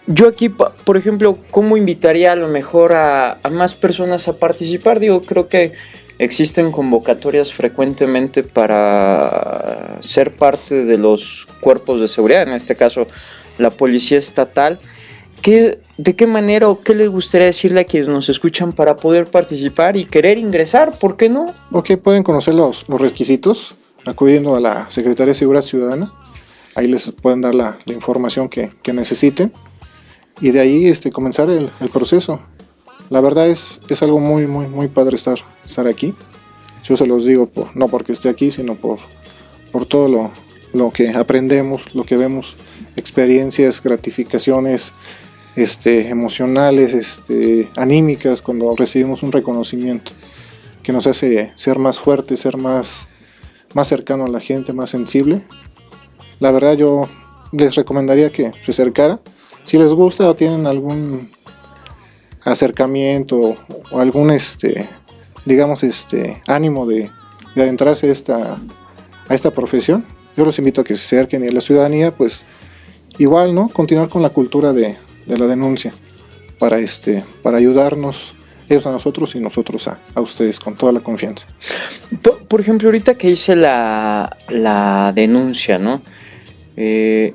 Yo 0.07 0.27
aquí, 0.27 0.49
por 0.49 0.97
ejemplo, 0.97 1.39
¿cómo 1.51 1.77
invitaría 1.77 2.33
a 2.33 2.37
lo 2.37 2.49
mejor 2.49 2.93
a, 2.93 3.39
más 3.51 3.75
personas 3.75 4.27
a 4.29 4.37
participar? 4.37 4.99
Digo, 4.99 5.23
creo 5.23 5.49
que 5.49 5.73
existen 6.19 6.73
convocatorias 6.73 7.53
frecuentemente 7.53 8.43
para 8.43 9.99
ser 10.01 10.35
parte 10.35 10.85
de 10.85 10.99
los 10.99 11.47
cuerpos 11.61 12.01
de 12.01 12.09
seguridad, 12.09 12.43
en 12.43 12.55
este 12.55 12.77
caso 12.77 13.07
la 13.59 13.71
Policía 13.71 14.19
Estatal. 14.19 14.81
¿Qué, 15.43 15.79
¿De 15.97 16.17
qué 16.17 16.27
manera 16.27 16.69
o 16.69 16.81
qué 16.81 16.95
le 16.95 17.07
gustaría 17.07 17.47
decirle 17.47 17.81
a 17.81 17.85
quienes 17.85 18.09
nos 18.09 18.29
escuchan 18.29 18.73
para 18.73 18.97
poder 18.97 19.27
participar 19.27 19.97
y 19.97 20.05
querer 20.05 20.39
ingresar? 20.39 20.99
¿Por 20.99 21.17
qué 21.17 21.29
no? 21.29 21.55
Ok, 21.73 21.93
pueden 22.03 22.23
conocer 22.23 22.55
los, 22.55 22.87
los 22.89 23.01
requisitos 23.01 23.75
acudiendo 24.11 24.57
a 24.57 24.61
la 24.61 24.91
Secretaría 24.91 25.31
de 25.31 25.39
Seguridad 25.39 25.63
Ciudadana. 25.63 26.13
Ahí 26.75 26.89
les 26.89 27.11
pueden 27.13 27.41
dar 27.41 27.55
la, 27.55 27.79
información 27.87 28.49
que, 28.49 28.71
necesiten 28.93 29.53
y 30.41 30.51
de 30.51 30.61
ahí 30.61 30.87
este, 30.87 31.11
comenzar 31.11 31.49
el, 31.51 31.71
proceso. 31.93 32.41
La 33.09 33.21
verdad 33.21 33.49
es, 33.49 33.81
es 33.89 34.03
algo 34.03 34.21
muy, 34.21 34.47
muy, 34.47 34.67
muy 34.67 34.89
padre 34.89 35.17
estar, 35.17 35.39
estar 35.65 35.87
aquí. 35.87 36.15
Yo 36.85 36.97
se 36.97 37.07
los 37.07 37.25
digo 37.25 37.51
no 37.75 37.89
porque 37.89 38.13
esté 38.13 38.29
aquí, 38.29 38.51
sino 38.51 38.75
por, 38.75 38.99
por 39.73 39.87
todo 39.87 40.09
lo, 40.09 40.31
lo 40.73 40.91
que 40.91 41.11
aprendemos, 41.11 41.95
lo 41.95 42.05
que 42.05 42.17
vemos, 42.17 42.57
experiencias, 42.97 43.83
gratificaciones 43.83 44.93
este, 45.57 46.09
emocionales, 46.09 46.95
este, 46.95 47.69
anímicas, 47.77 48.43
cuando 48.43 48.75
recibimos 48.77 49.23
un 49.23 49.33
reconocimiento 49.33 50.13
que 50.83 50.93
nos 50.93 51.07
hace 51.07 51.53
ser 51.57 51.79
más 51.79 51.99
fuerte, 51.99 52.37
ser 52.37 52.57
más, 52.57 53.09
más 53.75 53.89
cercano 53.89 54.25
a 54.25 54.29
la 54.29 54.41
gente, 54.41 54.73
más 54.73 54.91
sensible. 54.91 55.45
La 56.39 56.51
verdad 56.51 56.75
yo 56.75 57.09
les 57.53 57.75
recomendaría 57.75 58.31
que 58.31 58.53
se 58.63 58.71
acercaran. 58.71 59.21
Si 59.65 59.79
les 59.79 59.93
gusta 59.93 60.29
o 60.29 60.35
tienen 60.35 60.67
algún 60.67 61.31
acercamiento 62.43 63.57
o 63.91 64.01
algún 64.01 64.31
este 64.31 64.89
digamos 65.45 65.83
este 65.83 66.43
ánimo 66.47 66.87
de, 66.87 67.11
de 67.55 67.63
adentrarse 67.63 68.09
a 68.09 68.13
esta, 68.13 68.59
a 69.29 69.35
esta 69.35 69.51
profesión, 69.51 70.05
yo 70.37 70.45
los 70.45 70.59
invito 70.59 70.81
a 70.81 70.85
que 70.85 70.97
se 70.97 71.17
acerquen 71.17 71.45
y 71.45 71.49
a 71.49 71.53
la 71.53 71.61
ciudadanía, 71.61 72.15
pues 72.15 72.47
igual, 73.19 73.55
¿no? 73.55 73.69
Continuar 73.69 74.09
con 74.09 74.23
la 74.23 74.31
cultura 74.31 74.73
de, 74.73 74.97
de 75.27 75.39
la 75.39 75.47
denuncia 75.47 75.93
para, 76.59 76.79
este, 76.79 77.25
para 77.43 77.59
ayudarnos 77.59 78.35
ellos 78.71 78.87
a 78.87 78.93
nosotros 78.93 79.35
y 79.35 79.41
nosotros 79.41 79.89
a, 79.89 79.99
a 80.15 80.21
ustedes 80.21 80.59
con 80.59 80.77
toda 80.77 80.93
la 80.93 81.01
confianza. 81.01 81.47
Por, 82.49 82.61
ejemplo, 82.61 82.89
ahorita 82.89 83.15
que 83.17 83.31
hice 83.31 83.57
la, 83.57 84.37
la 84.49 85.13
denuncia, 85.15 85.79
¿no? 85.79 86.03
Eh, 86.77 87.35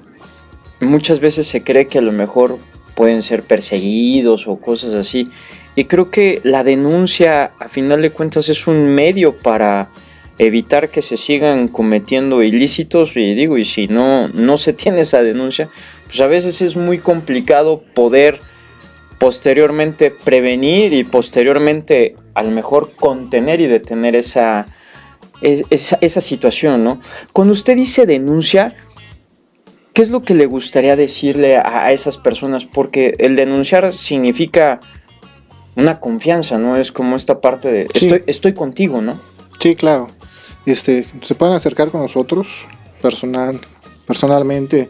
muchas 0.80 1.20
veces 1.20 1.48
se 1.48 1.64
cree 1.64 1.88
que 1.88 2.00
a 2.00 2.02
lo 2.02 2.12
mejor 2.12 2.60
pueden 2.96 3.22
ser 3.22 3.44
perseguidos 3.44 4.48
o 4.48 4.58
cosas 4.58 4.94
así. 4.94 5.30
Y 5.76 5.86
creo 5.86 6.10
que 6.10 6.40
la 6.44 6.64
denuncia, 6.64 7.52
a 7.60 7.68
final 7.68 8.02
de 8.02 8.12
cuentas, 8.12 8.48
es 8.48 8.66
un 8.68 8.88
medio 8.88 9.38
para 9.38 9.90
evitar 10.38 10.90
que 10.90 11.02
se 11.02 11.18
sigan 11.18 11.68
cometiendo 11.68 12.44
ilícitos 12.44 13.16
y 13.16 13.36
digo, 13.36 13.58
y 13.58 13.66
si 13.66 13.88
no, 13.88 14.28
no 14.30 14.58
se 14.58 14.74
tiene 14.74 15.02
esa 15.02 15.22
denuncia, 15.22 15.70
pues 16.08 16.20
a 16.22 16.28
veces 16.28 16.62
es 16.62 16.76
muy 16.76 17.00
complicado 17.00 17.84
poder 17.94 18.42
posteriormente 19.20 20.12
prevenir 20.12 20.94
y 20.94 21.04
posteriormente 21.04 22.16
a 22.34 22.44
lo 22.44 22.52
mejor 22.52 22.92
contener 22.96 23.62
y 23.62 23.68
detener 23.68 24.16
esa, 24.16 24.66
esa, 25.42 25.98
esa 26.02 26.22
situación, 26.22 26.84
¿no? 26.84 27.00
Cuando 27.32 27.54
usted 27.54 27.76
dice 27.76 28.06
denuncia, 28.06 28.76
¿qué 29.94 30.02
es 30.02 30.10
lo 30.10 30.22
que 30.22 30.34
le 30.34 30.46
gustaría 30.46 30.96
decirle 30.96 31.58
a, 31.58 31.86
a 31.86 31.92
esas 31.92 32.18
personas? 32.18 32.66
Porque 32.66 33.16
el 33.20 33.36
denunciar 33.36 33.92
significa 33.92 34.82
una 35.76 36.00
confianza, 36.00 36.58
¿no? 36.58 36.78
Es 36.78 36.92
como 36.92 37.16
esta 37.16 37.42
parte 37.42 37.72
de 37.72 37.88
estoy, 37.94 38.24
estoy 38.28 38.54
contigo, 38.54 39.02
¿no? 39.02 39.20
Sí, 39.60 39.76
claro. 39.76 40.08
Este, 40.66 41.06
se 41.22 41.36
pueden 41.36 41.54
acercar 41.54 41.92
con 41.92 42.02
nosotros 42.02 42.66
personal, 43.02 43.60
personalmente, 44.08 44.90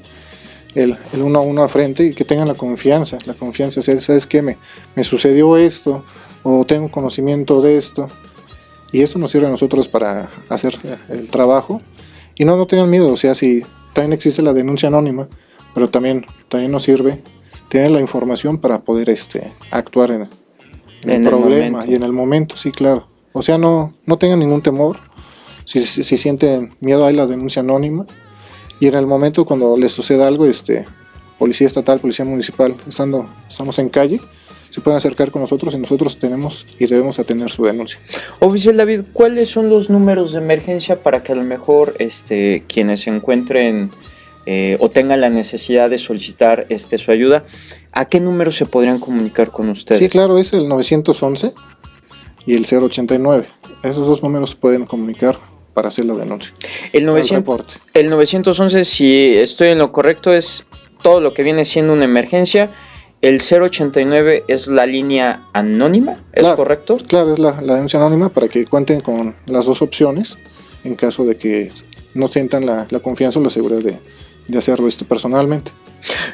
el, 0.75 0.97
uno 1.13 1.39
a 1.39 1.41
uno 1.41 1.63
a 1.63 1.67
frente 1.67 2.03
y 2.05 2.13
que 2.13 2.25
tengan 2.25 2.47
la 2.47 2.55
confianza, 2.55 3.17
la 3.25 3.33
confianza, 3.33 3.81
¿sabes 3.81 4.27
qué? 4.27 4.41
Me, 4.41 4.57
me 4.95 5.03
sucedió 5.03 5.57
esto 5.57 6.03
o 6.43 6.65
tengo 6.65 6.91
conocimiento 6.91 7.61
de 7.61 7.77
esto 7.77 8.09
y 8.91 9.01
eso 9.01 9.17
nos 9.17 9.31
sirve 9.31 9.47
a 9.47 9.49
nosotros 9.49 9.88
para 9.88 10.29
hacer 10.49 10.77
el 11.09 11.29
trabajo 11.31 11.81
y 12.35 12.45
no, 12.45 12.57
no 12.57 12.67
tengan 12.67 12.89
miedo, 12.89 13.11
o 13.11 13.17
sea, 13.17 13.33
si 13.33 13.63
también 13.93 14.13
existe 14.13 14.41
la 14.41 14.53
denuncia 14.53 14.88
anónima, 14.88 15.27
pero 15.73 15.89
también, 15.89 16.25
también 16.49 16.71
nos 16.71 16.83
sirve 16.83 17.21
tener 17.69 17.91
la 17.91 17.99
información 17.99 18.57
para 18.57 18.81
poder 18.81 19.09
este, 19.09 19.51
actuar 19.71 20.11
en, 20.11 20.29
el 21.09 21.23
problema 21.23 21.85
y 21.88 21.95
en 21.95 22.03
el 22.03 22.11
momento, 22.11 22.57
sí, 22.57 22.71
claro. 22.71 23.07
O 23.33 23.41
sea, 23.41 23.57
no, 23.57 23.93
no 24.05 24.17
tengan 24.17 24.39
ningún 24.39 24.61
temor. 24.61 24.97
Si, 25.65 25.79
si, 25.81 26.17
sienten 26.17 26.71
miedo, 26.79 27.05
hay 27.05 27.15
la 27.15 27.25
denuncia 27.25 27.61
anónima. 27.61 28.05
Y 28.79 28.88
en 28.88 28.95
el 28.95 29.07
momento 29.07 29.45
cuando 29.45 29.77
les 29.77 29.91
suceda 29.91 30.27
algo, 30.27 30.45
este, 30.45 30.85
policía 31.39 31.67
estatal, 31.67 31.99
policía 31.99 32.25
municipal, 32.25 32.75
estando, 32.88 33.29
estamos 33.47 33.79
en 33.79 33.89
calle, 33.89 34.19
se 34.69 34.81
pueden 34.81 34.97
acercar 34.97 35.31
con 35.31 35.41
nosotros 35.41 35.73
y 35.73 35.77
nosotros 35.77 36.19
tenemos 36.19 36.67
y 36.79 36.85
debemos 36.85 37.17
atender 37.19 37.49
su 37.49 37.63
denuncia. 37.63 37.99
Oficial 38.39 38.75
David, 38.75 39.03
¿cuáles 39.13 39.49
son 39.49 39.69
los 39.69 39.89
números 39.89 40.33
de 40.33 40.39
emergencia 40.39 41.01
para 41.01 41.23
que 41.23 41.31
a 41.31 41.35
lo 41.35 41.43
mejor 41.43 41.95
este, 41.99 42.63
quienes 42.67 43.01
se 43.01 43.09
encuentren 43.09 43.91
eh, 44.47 44.77
o 44.79 44.89
tengan 44.91 45.21
la 45.21 45.29
necesidad 45.29 45.89
de 45.89 45.97
solicitar 45.97 46.67
este, 46.69 46.99
su 46.99 47.09
ayuda, 47.09 47.45
¿a 47.91 48.05
qué 48.05 48.19
número 48.19 48.51
se 48.51 48.67
podrían 48.67 48.99
comunicar 48.99 49.49
con 49.49 49.69
ustedes? 49.69 49.99
Sí, 49.99 50.07
claro, 50.07 50.38
es 50.38 50.53
el 50.53 50.67
911 50.67 51.53
y 52.45 52.53
el 52.53 52.65
089. 52.65 53.47
Esos 53.81 54.05
dos 54.05 54.21
números 54.21 54.53
pueden 54.53 54.85
comunicar 54.85 55.39
para 55.75 55.89
hacer 55.89 56.05
la 56.05 56.15
denuncia. 56.15 56.51
El, 56.93 57.05
900, 57.05 57.79
el 57.93 58.09
911, 58.09 58.85
si 58.85 59.35
estoy 59.38 59.69
en 59.69 59.77
lo 59.77 59.91
correcto, 59.91 60.33
es 60.33 60.65
todo 61.03 61.19
lo 61.19 61.35
que 61.35 61.43
viene 61.43 61.65
siendo 61.65 61.93
una 61.93 62.05
emergencia. 62.05 62.71
El 63.21 63.39
089 63.39 64.45
es 64.47 64.67
la 64.67 64.85
línea 64.85 65.43
anónima, 65.53 66.23
¿es 66.33 66.47
correcto? 66.47 66.97
Claro, 67.07 67.33
es 67.33 67.39
la, 67.39 67.53
denuncia 67.53 67.99
anónima 67.99 68.29
para 68.29 68.47
que 68.47 68.65
cuenten 68.65 69.01
con 69.01 69.35
las 69.45 69.65
dos 69.65 69.81
opciones 69.81 70.38
en 70.83 70.95
caso 70.95 71.25
de 71.25 71.38
que 71.38 71.71
no 72.13 72.27
sientan 72.27 72.65
la, 72.65 72.88
la 72.89 72.99
confianza 72.99 73.39
o 73.39 73.43
la 73.43 73.49
seguridad 73.49 73.81
de, 73.81 73.97
de 74.47 74.57
hacerlo 74.57 74.88
este, 74.88 75.05
personalmente. 75.05 75.71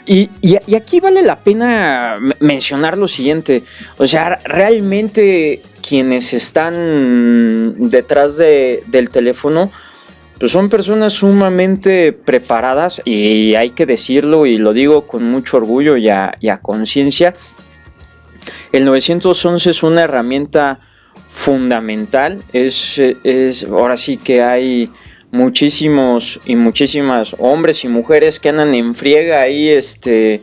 Y, 0.06 0.30
aquí 0.76 1.00
vale 1.00 1.22
la 1.22 1.40
pena 1.40 2.20
mencionar 2.40 2.98
lo 2.98 3.08
siguiente, 3.08 3.64
o 3.98 4.08
sea, 4.08 4.40
realmente 4.44 5.62
quienes 5.88 6.34
están 6.34 7.90
detrás 7.90 8.38
de, 8.38 8.84
del 8.88 9.10
teléfono, 9.10 9.72
pues 10.40 10.52
son 10.52 10.70
personas 10.70 11.14
sumamente 11.14 12.14
preparadas 12.14 13.02
y 13.06 13.56
hay 13.56 13.70
que 13.70 13.86
decirlo 13.86 14.46
y 14.46 14.58
lo 14.58 14.74
digo 14.74 15.06
con 15.06 15.24
mucho 15.24 15.58
orgullo 15.58 15.98
y 15.98 16.10
a, 16.10 16.60
conciencia. 16.62 17.36
El 18.72 18.86
911 18.86 19.70
es 19.70 19.84
una 19.84 20.02
herramienta 20.04 20.80
fundamental, 21.28 22.44
es 22.52 23.00
ahora 23.70 23.98
sí 23.98 24.18
que 24.18 24.42
hay 24.42 24.90
muchísimos 25.32 26.40
y 26.46 26.56
muchísimas 26.56 27.36
hombres 27.40 27.84
y 27.84 27.88
mujeres 27.88 28.40
que 28.40 28.50
andan 28.50 28.76
en 28.76 28.94
friega 28.96 29.42
ahí, 29.42 29.70
este, 29.70 30.42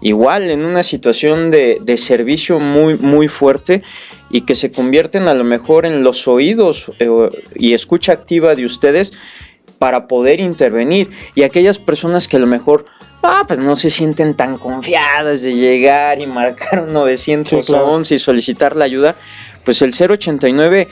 igual 0.00 0.50
en 0.50 0.64
una 0.64 0.82
situación 0.82 1.50
de, 1.50 1.78
de, 1.80 1.96
servicio 1.96 2.60
muy, 2.60 2.96
muy 2.96 3.28
fuerte 3.28 3.82
y 4.30 4.42
que 4.42 4.54
se 4.54 4.70
convierten 4.70 5.28
a 5.28 5.34
lo 5.34 5.44
mejor 5.44 5.86
en 5.86 6.02
los 6.02 6.28
oídos 6.28 6.92
eh, 7.00 7.08
y 7.54 7.74
escucha 7.74 8.12
activa 8.12 8.54
de 8.54 8.64
ustedes 8.64 9.12
para 9.78 10.06
poder 10.06 10.40
intervenir. 10.40 11.10
Y 11.34 11.42
aquellas 11.42 11.78
personas 11.78 12.28
que 12.28 12.36
a 12.36 12.40
lo 12.40 12.46
mejor 12.46 12.86
ah, 13.22 13.44
pues 13.46 13.58
no 13.58 13.76
se 13.76 13.90
sienten 13.90 14.34
tan 14.34 14.58
confiadas 14.58 15.42
de 15.42 15.54
llegar 15.54 16.20
y 16.20 16.26
marcar 16.26 16.82
un 16.82 16.92
911 16.92 18.14
y 18.14 18.18
solicitar 18.18 18.76
la 18.76 18.84
ayuda, 18.84 19.16
pues 19.64 19.82
el 19.82 19.92
089 19.92 20.88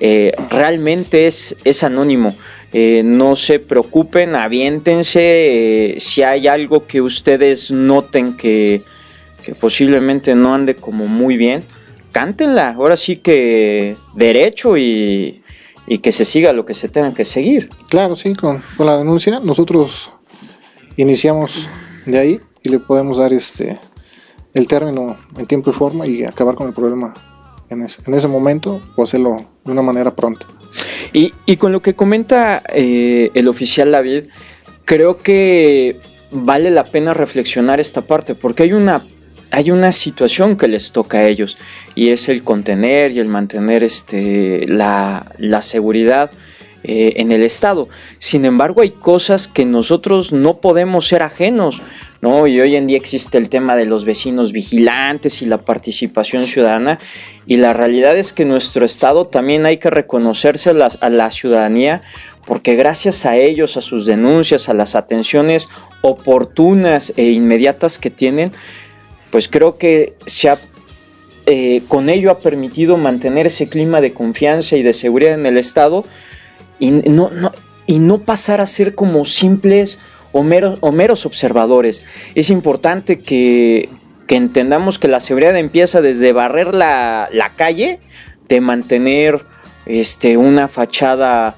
eh, 0.00 0.32
realmente 0.50 1.26
es, 1.26 1.56
es 1.64 1.82
anónimo. 1.82 2.36
Eh, 2.72 3.02
no 3.04 3.34
se 3.34 3.60
preocupen, 3.60 4.34
aviéntense. 4.34 5.94
Eh, 5.94 6.00
si 6.00 6.22
hay 6.22 6.46
algo 6.46 6.86
que 6.86 7.00
ustedes 7.00 7.70
noten 7.70 8.36
que, 8.36 8.82
posiblemente 9.60 10.34
no 10.34 10.54
ande 10.54 10.76
como 10.76 11.06
muy 11.06 11.36
bien, 11.36 11.64
cántenla. 12.12 12.74
Ahora 12.74 12.96
sí 12.96 13.16
que 13.16 13.96
derecho 14.14 14.76
y, 14.76 15.42
que 16.02 16.12
se 16.12 16.26
siga 16.26 16.52
lo 16.52 16.66
que 16.66 16.74
se 16.74 16.90
tenga 16.90 17.14
que 17.14 17.24
seguir. 17.24 17.70
Claro, 17.88 18.14
sí, 18.14 18.34
con, 18.34 18.62
la 18.78 18.98
denuncia 18.98 19.40
nosotros 19.40 20.12
iniciamos 20.96 21.70
de 22.04 22.18
ahí 22.18 22.40
y 22.62 22.68
le 22.68 22.78
podemos 22.78 23.18
dar 23.18 23.32
este 23.32 23.78
el 24.52 24.66
término 24.66 25.16
en 25.36 25.46
tiempo 25.46 25.70
y 25.70 25.72
forma 25.72 26.06
y 26.06 26.24
acabar 26.24 26.54
con 26.56 26.66
el 26.66 26.74
problema 26.74 27.14
en 27.70 27.82
ese, 27.82 28.02
en 28.06 28.14
ese 28.14 28.28
momento 28.28 28.80
o 28.96 29.02
hacerlo 29.02 29.36
de 29.64 29.72
una 29.72 29.82
manera 29.82 30.14
pronta. 30.14 30.46
Y, 31.12 31.56
con 31.56 31.72
lo 31.72 31.82
que 31.82 31.94
comenta 31.94 32.62
eh, 32.68 33.30
el 33.34 33.48
oficial 33.48 33.92
David, 33.92 34.24
creo 34.84 35.18
que 35.18 35.96
vale 36.30 36.70
la 36.70 36.84
pena 36.84 37.14
reflexionar 37.14 37.80
esta 37.80 38.02
parte, 38.02 38.34
porque 38.34 38.64
hay 38.64 38.72
una, 38.72 39.06
hay 39.50 39.70
una 39.70 39.92
situación 39.92 40.56
que 40.56 40.68
les 40.68 40.92
toca 40.92 41.18
a 41.18 41.28
ellos, 41.28 41.58
y 41.94 42.10
es 42.10 42.28
el 42.28 42.42
contener 42.42 43.12
y 43.12 43.18
el 43.18 43.28
mantener 43.28 43.82
este, 43.82 44.66
la, 44.66 45.26
seguridad 45.62 46.30
eh, 46.84 47.14
en 47.16 47.32
el 47.32 47.42
Estado. 47.42 47.88
Sin 48.18 48.44
embargo, 48.44 48.82
hay 48.82 48.90
cosas 48.90 49.48
que 49.48 49.64
nosotros 49.64 50.32
no 50.32 50.58
podemos 50.58 51.08
ser 51.08 51.22
ajenos, 51.22 51.82
¿no? 52.20 52.46
Y 52.46 52.60
hoy 52.60 52.76
en 52.76 52.86
día 52.86 52.96
existe 52.96 53.36
el 53.36 53.48
tema 53.48 53.74
de 53.76 53.86
los 53.86 54.04
vecinos 54.04 54.52
vigilantes 54.52 55.42
y 55.42 55.46
la 55.46 55.58
participación 55.58 56.46
ciudadana. 56.46 57.00
Y 57.46 57.56
la 57.56 57.72
realidad 57.72 58.16
es 58.16 58.32
que 58.32 58.44
nuestro 58.44 58.84
Estado 58.84 59.26
también 59.26 59.66
hay 59.66 59.78
que 59.78 59.90
reconocerse 59.90 60.70
a 60.70 60.74
la, 60.74 60.86
a 61.00 61.10
la 61.10 61.30
ciudadanía 61.30 62.02
porque 62.46 62.76
gracias 62.76 63.26
a 63.26 63.36
ellos, 63.36 63.76
a 63.76 63.82
sus 63.82 64.06
denuncias, 64.06 64.70
a 64.70 64.74
las 64.74 64.94
atenciones 64.94 65.68
oportunas 66.00 67.12
e 67.16 67.24
inmediatas 67.24 67.98
que 67.98 68.08
tienen, 68.08 68.52
pues 69.30 69.48
creo 69.48 69.76
que 69.76 70.14
se 70.26 70.48
ha 70.48 70.58
eh, 71.50 71.82
con 71.88 72.10
ello 72.10 72.30
ha 72.30 72.40
permitido 72.40 72.98
mantener 72.98 73.46
ese 73.46 73.70
clima 73.70 74.02
de 74.02 74.12
confianza 74.12 74.76
y 74.76 74.82
de 74.82 74.92
seguridad 74.92 75.32
en 75.32 75.46
el 75.46 75.56
Estado 75.56 76.04
y 76.78 76.90
no, 76.90 77.30
y 77.86 77.98
no 78.00 78.18
pasar 78.20 78.60
a 78.60 78.66
ser 78.66 78.94
como 78.94 79.24
simples 79.24 79.98
o 80.32 80.42
meros, 80.42 81.26
observadores. 81.26 82.02
Es 82.34 82.50
importante 82.50 83.20
que, 83.20 83.88
entendamos 84.28 84.98
que 84.98 85.08
la 85.08 85.20
seguridad 85.20 85.56
empieza 85.56 86.02
desde 86.02 86.32
barrer 86.32 86.74
la, 86.74 87.52
calle, 87.56 87.98
de 88.46 88.60
mantener 88.60 89.44
este, 89.86 90.36
una 90.36 90.68
fachada 90.68 91.56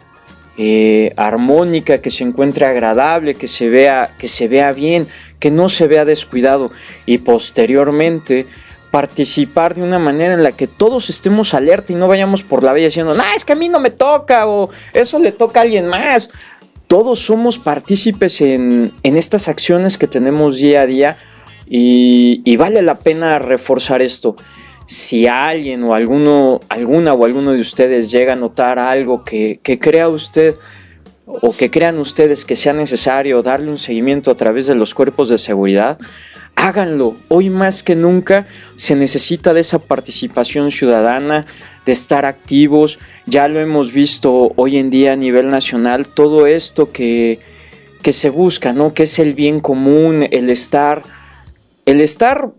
eh, 0.56 1.12
armónica, 1.16 2.00
que 2.00 2.12
se 2.12 2.22
encuentre 2.22 2.64
agradable, 2.64 3.35
que 3.35 3.48
se, 3.48 3.68
vea, 3.68 4.14
que 4.16 4.28
se 4.28 4.46
vea 4.46 4.72
bien, 4.72 5.09
que 5.40 5.50
no 5.50 5.68
se 5.68 5.88
vea 5.88 6.04
descuidado 6.04 6.70
y 7.06 7.18
posteriormente 7.18 8.46
participar 8.90 9.74
de 9.74 9.83
una 9.83 9.98
manera 9.98 10.35
en 10.35 10.42
la 10.42 10.53
que 10.53 10.66
todos 10.66 11.11
estemos 11.11 11.55
alerta 11.55 11.92
y 11.92 11.96
no 11.96 12.09
vayamos 12.09 12.42
por 12.42 12.64
la 12.64 12.72
vida 12.72 12.87
diciendo, 12.87 13.14
no, 13.14 13.22
es 13.35 13.44
que 13.44 13.53
a 13.53 13.57
mí 13.57 13.68
no 13.68 13.81
me 13.81 13.90
toca 13.90 14.48
o 14.48 14.70
eso 14.92 15.18
le 15.18 15.33
toca 15.33 15.61
a 15.61 15.62
alguien 15.62 15.87
más. 15.87 16.31
Todos 16.87 17.20
somos 17.20 17.59
partícipes 17.59 18.40
en, 18.40 18.92
estas 19.03 19.48
acciones 19.48 19.96
que 19.96 20.09
tenemos 20.09 20.59
día 20.59 20.83
a 20.83 20.87
día 20.87 21.18
y, 21.68 22.57
vale 22.57 22.83
la 22.83 22.98
pena 22.98 23.38
reforzar 23.38 24.03
esto. 24.03 24.37
Si 24.87 25.29
alguien 25.29 25.85
o 25.85 25.94
alguno, 25.94 26.59
alguna 26.68 27.14
o 27.14 27.24
alguno 27.24 27.53
de 27.53 27.61
ustedes 27.61 28.11
llega 28.11 28.33
a 28.33 28.37
notar 28.37 28.81
algo 28.81 29.22
que, 29.22 29.61
que 29.62 29.79
crea 29.79 30.09
usted 30.09 30.57
o 31.26 31.53
que 31.53 31.70
crean 31.70 31.98
ustedes 31.98 32.44
que 32.44 32.57
sea 32.57 32.72
necesario 32.72 33.40
darle 33.42 33.70
un 33.70 33.79
seguimiento 33.79 34.33
a 34.33 34.37
través 34.37 34.66
de 34.66 34.74
los 34.74 34.94
cuerpos 34.94 35.29
de 35.29 35.38
seguridad, 35.38 35.96
háganlo. 36.61 37.16
Hoy 37.29 37.51
más 37.51 37.83
que 37.83 37.96
nunca 37.96 38.46
se 38.77 38.94
necesita 38.94 39.55
de 39.55 39.61
esa 39.61 39.79
participación 39.79 40.70
ciudadana, 40.70 41.46
de 41.87 41.92
estar 41.92 42.27
activos. 42.27 42.99
Ya 43.27 43.49
lo 43.49 43.61
hemos 43.61 43.92
visto 43.92 44.53
hoy 44.57 44.77
en 44.77 44.90
día 44.90 45.12
a 45.12 45.16
nivel 45.16 45.49
nacional, 45.49 46.07
todo 46.07 46.46
esto 46.46 46.92
que, 46.92 47.40
que 48.03 48.12
se 48.12 48.31
busca, 48.31 48.73
¿no? 48.73 48.92
Que 48.92 49.05
es 49.05 49.18
el 49.18 49.35
bien 49.35 49.61
común, 49.61 50.27
el 50.31 50.51
estar, 50.51 51.03
el 51.87 52.01
estar 52.01 52.51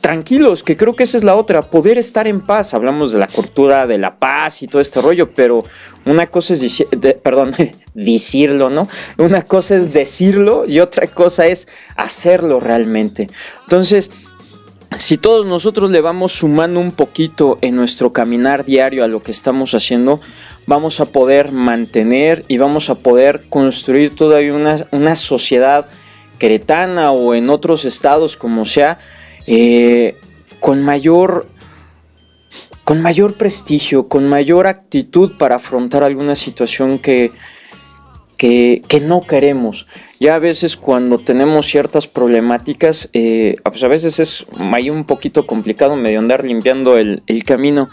tranquilos, 0.00 0.62
que 0.62 0.76
creo 0.76 0.96
que 0.96 1.02
esa 1.02 1.18
es 1.18 1.24
la 1.24 1.34
otra, 1.34 1.70
poder 1.70 1.98
estar 1.98 2.26
en 2.26 2.40
paz. 2.40 2.72
Hablamos 2.72 3.12
de 3.12 3.18
la 3.18 3.26
cultura 3.26 3.86
de 3.86 3.98
la 3.98 4.18
paz 4.18 4.62
y 4.62 4.68
todo 4.68 4.80
este 4.80 5.02
rollo, 5.02 5.34
pero 5.34 5.64
una 6.06 6.28
cosa 6.28 6.54
es, 6.54 6.84
perdón, 7.22 7.50
decirlo, 7.94 8.70
¿no? 8.70 8.88
Una 9.16 9.42
cosa 9.42 9.76
es 9.76 9.92
decirlo 9.92 10.64
y 10.66 10.80
otra 10.80 11.06
cosa 11.06 11.46
es 11.46 11.68
hacerlo 11.96 12.60
realmente. 12.60 13.28
Entonces, 13.62 14.10
si 14.96 15.18
todos 15.18 15.44
nosotros 15.46 15.90
le 15.90 16.00
vamos 16.00 16.32
sumando 16.32 16.80
un 16.80 16.92
poquito 16.92 17.58
en 17.60 17.76
nuestro 17.76 18.12
caminar 18.12 18.64
diario 18.64 19.04
a 19.04 19.08
lo 19.08 19.22
que 19.22 19.32
estamos 19.32 19.74
haciendo, 19.74 20.20
vamos 20.66 21.00
a 21.00 21.06
poder 21.06 21.52
mantener 21.52 22.44
y 22.48 22.58
vamos 22.58 22.88
a 22.88 22.96
poder 22.96 23.48
construir 23.48 24.16
todavía 24.16 24.54
una, 24.54 24.76
una 24.90 25.14
sociedad 25.14 25.88
queretana 26.38 27.10
o 27.10 27.34
en 27.34 27.50
otros 27.50 27.84
estados 27.84 28.36
como 28.36 28.64
sea, 28.64 28.98
eh, 29.46 30.16
con 30.60 30.82
mayor 30.82 31.46
con 32.84 33.02
mayor 33.02 33.34
prestigio, 33.34 34.08
con 34.08 34.26
mayor 34.26 34.66
actitud 34.66 35.36
para 35.36 35.56
afrontar 35.56 36.02
alguna 36.02 36.34
situación 36.34 36.98
que, 36.98 37.32
que, 38.38 38.82
no 39.02 39.26
queremos. 39.26 39.86
Ya 40.20 40.36
a 40.36 40.38
veces 40.38 40.76
cuando 40.76 41.18
tenemos 41.18 41.66
ciertas 41.66 42.06
problemáticas, 42.06 43.10
eh, 43.12 43.56
pues 43.62 43.82
a 43.82 43.88
veces 43.88 44.18
es 44.20 44.46
ahí 44.72 44.88
un 44.88 45.04
poquito 45.04 45.46
complicado 45.46 45.96
medio 45.96 46.20
andar 46.20 46.44
limpiando 46.44 46.96
el, 46.96 47.22
el, 47.26 47.44
camino. 47.44 47.90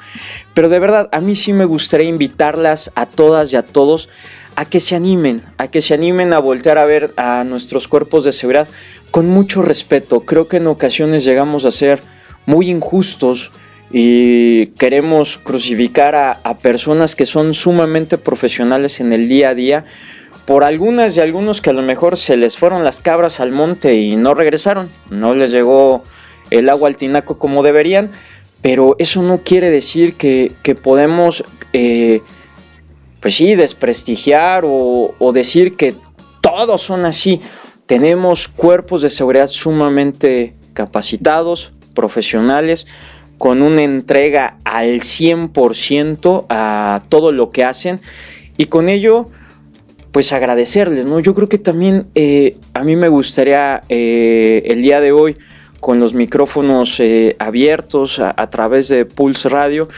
Pero 0.53 0.69
de 0.69 0.79
verdad, 0.79 1.09
a 1.11 1.19
mí 1.19 1.35
sí 1.35 1.51
me 1.51 1.65
gustaría 1.65 2.07
invitarlas 2.07 2.91
a 2.95 3.07
todas 3.07 3.51
y 3.51 3.57
a 3.57 3.63
todos 3.63 4.07
a 4.55 4.65
que 4.65 4.79
se 4.79 4.95
animen, 4.95 5.43
a 5.57 5.67
que 5.67 5.81
se 5.81 5.93
animen 5.93 6.31
a 6.31 6.39
voltear 6.39 6.77
a 6.77 6.85
ver 6.85 7.11
a 7.17 7.43
nuestros 7.43 7.87
cuerpos 7.87 8.23
de 8.23 8.31
seguridad 8.31 8.69
con 9.11 9.27
mucho 9.27 9.61
respeto. 9.61 10.21
Creo 10.21 10.47
que 10.47 10.57
en 10.57 10.67
ocasiones 10.67 11.25
llegamos 11.25 11.65
a 11.65 11.71
ser 11.71 12.01
muy 12.45 12.69
injustos 12.69 13.51
y 13.91 14.67
queremos 14.77 15.37
crucificar 15.37 16.15
a, 16.15 16.57
personas 16.57 17.15
que 17.15 17.25
son 17.25 17.53
sumamente 17.53 18.17
profesionales 18.17 18.99
en 18.99 19.13
el 19.13 19.27
día 19.27 19.49
a 19.49 19.55
día 19.55 19.85
por 20.45 20.63
algunas 20.63 21.17
y 21.17 21.21
algunos 21.21 21.59
que 21.59 21.71
a 21.71 21.73
lo 21.73 21.81
mejor 21.81 22.17
se 22.17 22.37
les 22.37 22.57
fueron 22.57 22.83
las 22.83 23.01
cabras 23.01 23.39
al 23.39 23.51
monte 23.51 23.95
y 23.95 24.15
no 24.15 24.33
regresaron, 24.33 24.91
no 25.09 25.33
les 25.33 25.51
llegó 25.51 26.03
el 26.51 26.69
agua 26.69 26.87
al 26.87 26.97
tinaco 26.97 27.39
como 27.39 27.63
deberían, 27.63 28.11
pero 28.61 28.95
eso 28.99 29.21
no 29.21 29.39
quiere 29.39 29.69
decir 29.69 30.15
que, 30.15 30.53
podemos 30.81 31.43
eh, 31.73 32.21
pues 33.19 33.35
sí, 33.35 33.55
desprestigiar 33.55 34.63
o, 34.67 35.31
decir 35.33 35.75
que 35.75 35.95
todos 36.41 36.81
son 36.81 37.05
así. 37.05 37.41
Tenemos 37.87 38.47
cuerpos 38.47 39.01
de 39.01 39.09
seguridad 39.09 39.47
sumamente 39.47 40.53
capacitados, 40.73 41.71
profesionales, 41.95 42.85
con 43.37 43.61
una 43.61 43.83
entrega 43.83 44.57
al 44.63 45.01
100% 45.01 46.45
a 46.49 47.01
todo 47.09 47.31
lo 47.31 47.49
que 47.49 47.63
hacen 47.63 47.99
y 48.57 48.65
con 48.65 48.89
ello 48.89 49.27
pues 50.15 50.31
agradecerles, 50.31 51.05
¿no? 51.05 51.19
Yo 51.19 51.35
creo 51.35 51.49
que 51.49 51.57
también 51.57 52.07
eh, 52.15 52.55
a 52.73 52.85
mí 52.85 52.95
me 52.95 53.09
gustaría 53.09 53.83
eh, 53.89 54.63
el 54.67 54.81
día 54.81 55.01
de 55.01 55.11
hoy 55.11 55.35
con 55.81 55.99
los 55.99 56.13
micrófonos 56.13 57.01
eh, 57.01 57.35
abiertos 57.37 58.19
a, 58.19 58.49
través 58.49 58.87
de 58.87 59.03
Pulse 59.03 59.49
Radio, 59.49 59.89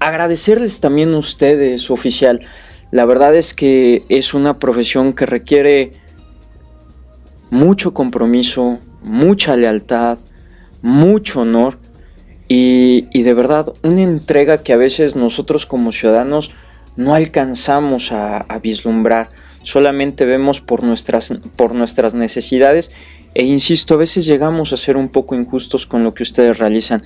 agradecerles 0.00 0.80
también 0.80 1.14
a 1.14 1.18
ustedes, 1.18 1.88
oficial. 1.88 2.40
La 2.90 3.04
verdad 3.04 3.36
es 3.36 3.54
que 3.54 4.02
es 4.08 4.34
una 4.34 4.58
profesión 4.58 5.12
que 5.12 5.24
requiere 5.24 5.92
mucho 7.48 7.94
compromiso, 7.94 8.80
mucha 9.04 9.56
lealtad, 9.56 10.18
mucho 10.82 11.42
honor 11.42 11.78
y, 12.48 13.22
de 13.22 13.34
verdad 13.34 13.72
una 13.84 14.02
entrega 14.02 14.64
que 14.64 14.72
a 14.72 14.76
veces 14.76 15.14
nosotros 15.14 15.64
como 15.64 15.92
ciudadanos 15.92 16.50
no 16.96 17.14
alcanzamos 17.14 18.12
a, 18.12 18.38
a 18.38 18.58
vislumbrar. 18.58 19.30
Solamente 19.62 20.24
vemos 20.24 20.60
por 20.60 20.84
nuestras, 20.84 21.34
por 21.56 21.74
nuestras 21.74 22.14
necesidades 22.14 22.90
e 23.36 23.44
insisto, 23.44 23.92
a 23.92 23.96
veces 23.98 24.24
llegamos 24.24 24.72
a 24.72 24.78
ser 24.78 24.96
un 24.96 25.10
poco 25.10 25.34
injustos 25.34 25.84
con 25.84 26.02
lo 26.02 26.14
que 26.14 26.22
ustedes 26.22 26.56
realizan. 26.56 27.02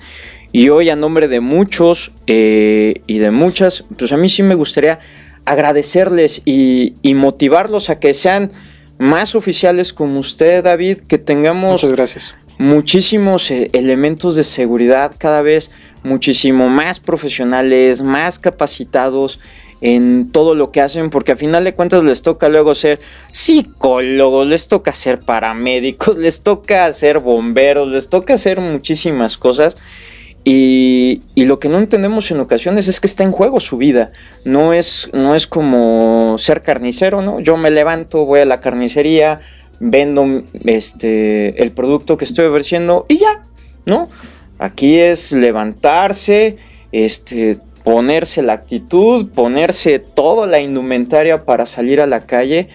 Y 0.53 0.69
hoy 0.69 0.89
a 0.89 0.95
nombre 0.95 1.27
de 1.27 1.41
muchos 1.41 2.13
eh, 2.25 3.01
y 3.05 3.17
de 3.17 3.31
muchas, 3.31 3.83
pues 3.97 4.13
a 4.13 4.17
mí 4.17 4.29
sí 4.29 4.41
me 4.41 4.55
gustaría 4.55 4.99
agradecerles 5.43 6.41
y, 6.45 6.93
motivarlos 7.03 7.89
a 7.89 7.99
que 7.99 8.13
sean 8.13 8.53
más 8.97 9.35
oficiales 9.35 9.91
como 9.91 10.19
usted, 10.19 10.63
David, 10.63 10.99
que 10.99 11.17
tengamos 11.17 11.83
gracias. 11.83 12.33
muchísimos 12.57 13.51
eh, 13.51 13.69
elementos 13.73 14.37
de 14.37 14.45
seguridad 14.45 15.11
cada 15.17 15.41
vez 15.41 15.69
muchísimo 16.01 16.69
más 16.69 17.01
profesionales, 17.01 18.01
más 18.01 18.39
capacitados 18.39 19.41
en 19.81 20.31
todo 20.31 20.53
lo 20.53 20.71
que 20.71 20.79
hacen, 20.79 21.09
porque 21.09 21.31
a 21.31 21.35
final 21.35 21.63
de 21.63 21.73
cuentas 21.73 22.03
les 22.03 22.21
toca 22.21 22.49
luego 22.49 22.75
ser 22.75 22.99
psicólogos, 23.31 24.47
les 24.47 24.67
toca 24.67 24.93
ser 24.93 25.19
paramédicos, 25.19 26.17
les 26.19 26.41
toca 26.41 26.93
ser 26.93 27.19
bomberos, 27.19 27.87
les 27.87 28.07
toca 28.07 28.35
hacer 28.35 28.61
muchísimas 28.61 29.37
cosas. 29.37 29.77
Y, 30.43 31.21
lo 31.35 31.59
que 31.59 31.69
no 31.69 31.79
entendemos 31.79 32.31
en 32.31 32.39
ocasiones 32.39 32.87
es 32.87 32.99
que 32.99 33.07
está 33.07 33.23
en 33.23 33.31
juego 33.31 33.59
su 33.59 33.77
vida. 33.77 34.11
No 34.43 34.73
es, 34.73 35.09
no 35.13 35.35
es 35.35 35.45
como 35.45 36.37
ser 36.37 36.61
carnicero, 36.61 37.21
¿no? 37.21 37.39
Yo 37.39 37.57
me 37.57 37.69
levanto, 37.69 38.25
voy 38.25 38.39
a 38.39 38.45
la 38.45 38.59
carnicería, 38.59 39.39
vendo 39.79 40.43
este, 40.65 41.61
el 41.61 41.71
producto 41.71 42.17
que 42.17 42.25
estoy 42.25 42.45
ofreciendo 42.45 43.05
y 43.07 43.17
ya, 43.17 43.41
¿no? 43.85 44.09
Aquí 44.57 44.99
es 44.99 45.31
levantarse, 45.31 46.57
este, 46.91 47.59
ponerse 47.83 48.41
la 48.41 48.53
actitud, 48.53 49.29
ponerse 49.29 49.99
toda 49.99 50.47
la 50.47 50.59
indumentaria 50.59 51.45
para 51.45 51.65
salir 51.65 52.01
a 52.01 52.07
la 52.07 52.25
calle 52.25 52.67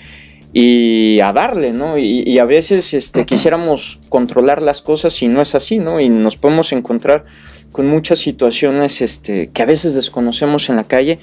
y 0.53 1.21
a 1.21 1.33
darle, 1.33 1.73
¿no? 1.73 1.99
Y, 1.99 2.39
a 2.39 2.45
veces 2.45 2.95
este, 2.95 3.27
quisiéramos 3.27 3.99
controlar 4.09 4.63
las 4.63 4.81
cosas 4.81 5.21
y 5.23 5.29
no 5.29 5.43
es 5.43 5.55
así, 5.55 5.79
¿no? 5.79 6.01
Y 6.01 6.09
nos 6.09 6.37
podemos 6.37 6.73
encontrar 6.73 7.25
con 7.73 7.87
muchas 7.89 8.21
situaciones 8.21 9.03
este, 9.03 9.49
que 9.49 9.63
a 9.63 9.67
veces 9.67 9.95
desconocemos 9.95 10.71
en 10.71 10.77
la 10.77 10.85
calle 10.85 11.19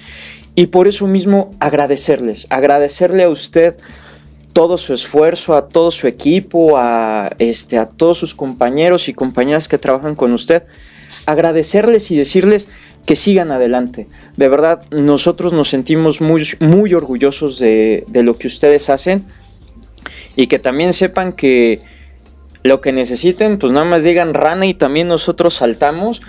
Y 0.53 0.67
por 0.67 0.87
eso 0.87 1.07
mismo 1.07 1.49
agradecerles, 1.59 2.45
agradecerle 2.51 3.23
a 3.23 3.29
usted 3.29 3.75
todo 4.53 4.77
su 4.77 4.93
esfuerzo, 4.93 5.55
a 5.55 5.67
todo 5.67 5.89
su 5.89 6.05
equipo, 6.05 6.77
a, 6.77 7.31
este, 7.39 7.79
a 7.79 7.87
todos 7.87 8.19
sus 8.19 8.35
compañeros 8.35 9.09
y 9.09 9.13
compañeras 9.15 9.67
que 9.67 9.79
trabajan 9.79 10.13
con 10.13 10.31
usted, 10.31 10.61
agradecerles 11.25 12.11
y 12.11 12.17
decirles 12.17 12.69
que 13.05 13.15
sigan 13.15 13.51
adelante. 13.51 14.07
De 14.37 14.47
verdad, 14.47 14.83
nosotros 14.91 15.53
nos 15.53 15.69
sentimos 15.69 16.21
muy, 16.21 16.47
muy 16.59 16.93
orgullosos 16.93 17.59
de, 17.59 18.05
de 18.07 18.23
lo 18.23 18.37
que 18.37 18.47
ustedes 18.47 18.89
hacen 18.89 19.25
y 20.35 20.47
que 20.47 20.59
también 20.59 20.93
sepan 20.93 21.33
que 21.33 21.81
lo 22.63 22.79
que 22.79 22.93
necesiten, 22.93 23.59
pues 23.59 23.73
nada 23.73 23.85
más 23.85 24.03
digan 24.03 24.33
rana 24.33 24.65
y 24.65 24.73
también 24.73 25.09
nosotros 25.09 25.55
saltamos 25.55 26.21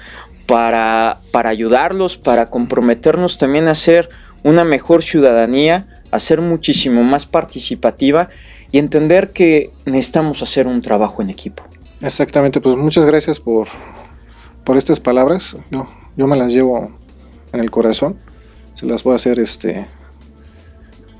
para, 0.46 1.20
para 1.30 1.50
ayudarlos, 1.50 2.18
para 2.18 2.50
comprometernos 2.50 3.38
también 3.38 3.68
a 3.68 3.74
ser 3.74 4.08
una 4.42 4.64
mejor 4.64 5.02
ciudadanía, 5.02 5.86
a 6.10 6.18
ser 6.18 6.40
muchísimo 6.40 7.02
más 7.04 7.24
participativa 7.24 8.28
y 8.72 8.78
entender 8.78 9.30
que 9.30 9.70
necesitamos 9.84 10.42
hacer 10.42 10.66
un 10.66 10.82
trabajo 10.82 11.22
en 11.22 11.30
equipo. 11.30 11.62
Exactamente, 12.00 12.60
pues 12.60 12.76
muchas 12.76 13.06
gracias 13.06 13.40
por, 13.40 13.68
por 14.64 14.76
estas 14.76 15.00
palabras. 15.00 15.56
Yo 16.16 16.26
me 16.26 16.36
las 16.36 16.52
llevo 16.52 16.92
en 17.52 17.60
el 17.60 17.70
corazón. 17.70 18.16
Se 18.74 18.86
las 18.86 19.02
voy 19.02 19.14
a 19.14 19.16
hacer 19.16 19.38
este. 19.38 19.86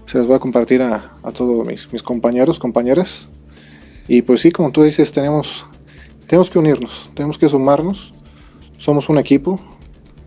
Se 0.07 0.19
las 0.19 0.27
voy 0.27 0.37
a 0.37 0.39
compartir 0.39 0.83
a, 0.83 1.13
a 1.23 1.33
todos 1.33 1.67
mis, 1.67 1.93
mis 1.93 2.03
compañeros, 2.03 2.59
compañeras. 2.59 3.29
Y 4.07 4.23
pues 4.23 4.41
sí, 4.41 4.51
como 4.51 4.71
tú 4.71 4.83
dices, 4.83 5.11
tenemos, 5.13 5.67
tenemos 6.27 6.51
que 6.51 6.59
unirnos, 6.59 7.11
tenemos 7.15 7.39
que 7.39 7.49
sumarnos. 7.49 8.15
Somos 8.79 9.09
un 9.09 9.19
equipo, 9.19 9.59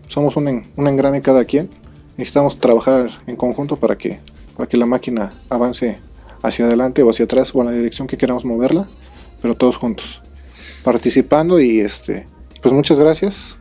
somos 0.08 0.36
un, 0.36 0.66
un 0.76 0.86
engrane 0.86 1.22
cada 1.22 1.44
quien. 1.44 1.70
Necesitamos 2.16 2.58
trabajar 2.58 3.10
en 3.26 3.36
conjunto 3.36 3.76
para 3.76 3.96
que, 3.96 4.20
para 4.56 4.68
que 4.68 4.76
la 4.76 4.86
máquina 4.86 5.32
avance 5.48 5.98
hacia 6.42 6.66
adelante 6.66 7.02
o 7.02 7.10
hacia 7.10 7.24
atrás 7.24 7.52
o 7.54 7.60
en 7.60 7.66
la 7.66 7.72
dirección 7.72 8.06
que 8.06 8.16
queramos 8.16 8.44
moverla, 8.44 8.88
pero 9.40 9.56
todos 9.56 9.76
juntos, 9.76 10.22
participando 10.84 11.60
y 11.60 11.80
este, 11.80 12.26
pues 12.60 12.74
muchas 12.74 12.98
gracias 12.98 13.57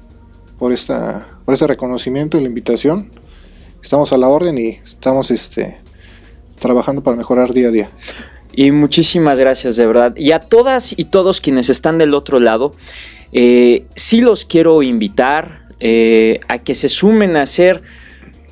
por 0.57 0.73
esta, 0.73 1.27
por 1.45 1.53
este 1.53 1.67
reconocimiento 1.67 2.37
y 2.37 2.41
la 2.41 2.47
invitación. 2.47 3.09
Estamos 3.81 4.11
a 4.11 4.17
la 4.17 4.27
orden 4.27 4.57
y 4.57 4.69
estamos 4.83 5.31
este, 5.31 5.77
trabajando 6.59 7.03
para 7.03 7.15
mejorar 7.15 7.53
día 7.53 7.67
a 7.67 7.71
día. 7.71 7.91
Y 8.53 8.71
muchísimas 8.71 9.39
gracias, 9.39 9.75
de 9.75 9.85
verdad. 9.85 10.15
Y 10.15 10.31
a 10.31 10.39
todas 10.39 10.93
y 10.97 11.05
todos 11.05 11.41
quienes 11.41 11.69
están 11.69 11.97
del 11.99 12.13
otro 12.13 12.39
lado, 12.39 12.73
eh, 13.31 13.85
sí 13.95 14.21
los 14.21 14.45
quiero 14.45 14.81
invitar 14.81 15.67
eh, 15.79 16.39
a 16.47 16.57
que 16.57 16.73
se 16.73 16.89
sumen 16.89 17.37
a 17.37 17.45
ser 17.45 17.83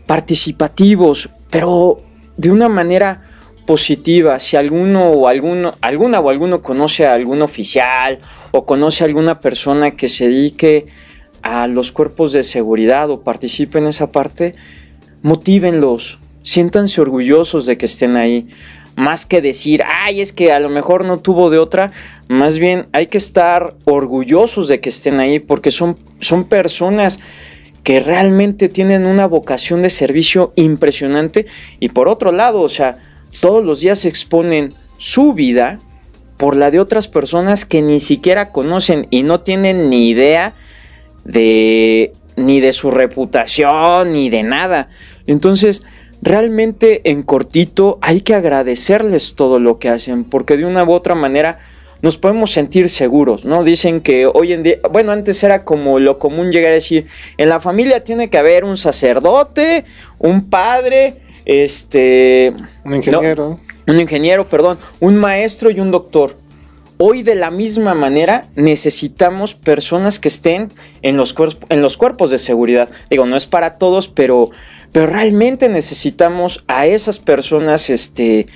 participativos, 0.06 1.30
pero 1.50 1.98
de 2.38 2.52
una 2.52 2.70
manera 2.70 3.24
positiva. 3.66 4.40
Si 4.40 4.56
alguno 4.56 5.10
o 5.10 5.28
alguno, 5.28 5.74
alguna 5.82 6.20
o 6.20 6.30
alguno 6.30 6.62
conoce 6.62 7.08
a 7.08 7.14
algún 7.14 7.42
oficial 7.42 8.20
o 8.52 8.66
conoce 8.66 9.04
a 9.04 9.08
alguna 9.08 9.40
persona 9.40 9.92
que 9.92 10.08
se 10.08 10.28
dedique 10.28 10.86
a 11.46 11.68
los 11.68 11.92
cuerpos 11.92 12.34
de 12.34 12.44
seguridad 12.44 13.12
o 13.12 13.22
participe 13.22 13.78
en 13.78 13.86
esa 13.86 14.12
parte, 14.12 14.56
motívenlos, 15.22 16.18
siéntanse 16.42 17.00
orgullosos 17.00 17.68
de 17.68 17.78
que 17.78 17.86
estén 17.86 18.16
ahí. 18.16 18.48
Más 18.96 19.28
que 19.28 19.44
decir, 19.44 19.84
ay, 19.86 20.22
es 20.22 20.34
que 20.34 20.52
a 20.52 20.60
lo 20.60 20.70
mejor 20.70 21.06
no 21.06 21.20
tuvo 21.20 21.52
de 21.52 21.60
otra, 21.60 21.92
más 22.28 22.58
bien 22.58 22.88
hay 22.94 23.06
que 23.08 23.20
estar 23.20 23.76
orgullosos 23.86 24.68
de 24.68 24.80
que 24.80 24.90
estén 24.90 25.20
ahí 25.20 25.40
porque 25.40 25.70
son, 25.70 25.98
son 26.20 26.46
personas 26.46 27.20
que 27.84 28.00
realmente 28.00 28.68
tienen 28.68 29.06
una 29.06 29.28
vocación 29.28 29.84
de 29.84 29.92
servicio 29.92 30.52
impresionante 30.56 31.46
y 31.80 31.90
por 31.90 32.08
otro 32.08 32.32
lado, 32.32 32.64
o 32.64 32.70
sea, 32.70 32.98
todos 33.40 33.64
los 33.64 33.82
días 33.82 34.06
exponen 34.06 34.74
su 34.98 35.34
vida 35.34 35.78
por 36.38 36.56
la 36.56 36.72
de 36.72 36.80
otras 36.80 37.08
personas 37.08 37.66
que 37.66 37.84
ni 37.84 38.00
siquiera 38.00 38.52
conocen 38.52 39.06
y 39.12 39.22
no 39.22 39.42
tienen 39.42 39.92
ni 39.92 40.10
idea 40.10 40.56
de 41.26 42.14
ni 42.38 42.62
de 42.62 42.74
su 42.74 42.92
reputación 42.92 44.12
ni 44.14 44.30
de 44.30 44.44
nada. 44.44 44.90
Entonces, 45.28 45.84
realmente 46.22 47.02
en 47.10 47.24
cortito 47.24 48.00
hay 48.02 48.22
que 48.22 48.36
agradecerles 48.36 49.36
todo 49.36 49.60
lo 49.60 49.80
que 49.80 49.90
hacen, 49.90 50.24
porque 50.24 50.58
de 50.58 50.66
una 50.66 50.84
u 50.84 50.92
otra 50.92 51.16
manera 51.16 51.60
nos 52.02 52.18
podemos 52.18 52.52
sentir 52.52 52.90
seguros, 52.90 53.46
¿no? 53.46 53.64
Dicen 53.64 54.02
que 54.02 54.28
hoy 54.28 54.54
en 54.54 54.64
día, 54.64 54.78
bueno, 54.92 55.12
antes 55.12 55.44
era 55.44 55.64
como 55.64 55.98
lo 56.00 56.20
común 56.20 56.52
llegar 56.52 56.72
a 56.72 56.76
decir, 56.76 57.08
en 57.38 57.50
la 57.50 57.60
familia 57.60 58.04
tiene 58.04 58.30
que 58.30 58.38
haber 58.38 58.64
un 58.64 58.78
sacerdote, 58.78 59.86
un 60.20 60.50
padre, 60.50 61.16
este... 61.46 62.54
Un 62.84 62.96
ingeniero. 62.96 63.60
No, 63.88 63.94
un 63.94 64.00
ingeniero, 64.00 64.46
perdón, 64.46 64.78
un 65.00 65.16
maestro 65.16 65.72
y 65.72 65.80
un 65.80 65.90
doctor. 65.90 66.36
Hoy 66.98 67.24
de 67.24 67.36
la 67.36 67.52
misma 67.52 67.94
manera 67.94 68.46
necesitamos 68.56 69.54
personas 69.54 70.18
que 70.18 70.30
estén 70.30 70.72
en 71.02 71.18
los, 71.18 71.34
cuerpos 71.34 72.32
de 72.32 72.38
seguridad. 72.38 72.90
Digo, 73.10 73.26
no 73.26 73.36
es 73.36 73.48
para 73.48 73.78
todos, 73.78 74.08
pero 74.08 74.52
pero 74.96 75.08
realmente 75.08 75.68
necesitamos 75.68 76.64
a 76.70 76.86
esas 76.86 77.20
personas 77.20 77.90
este, 77.90 78.48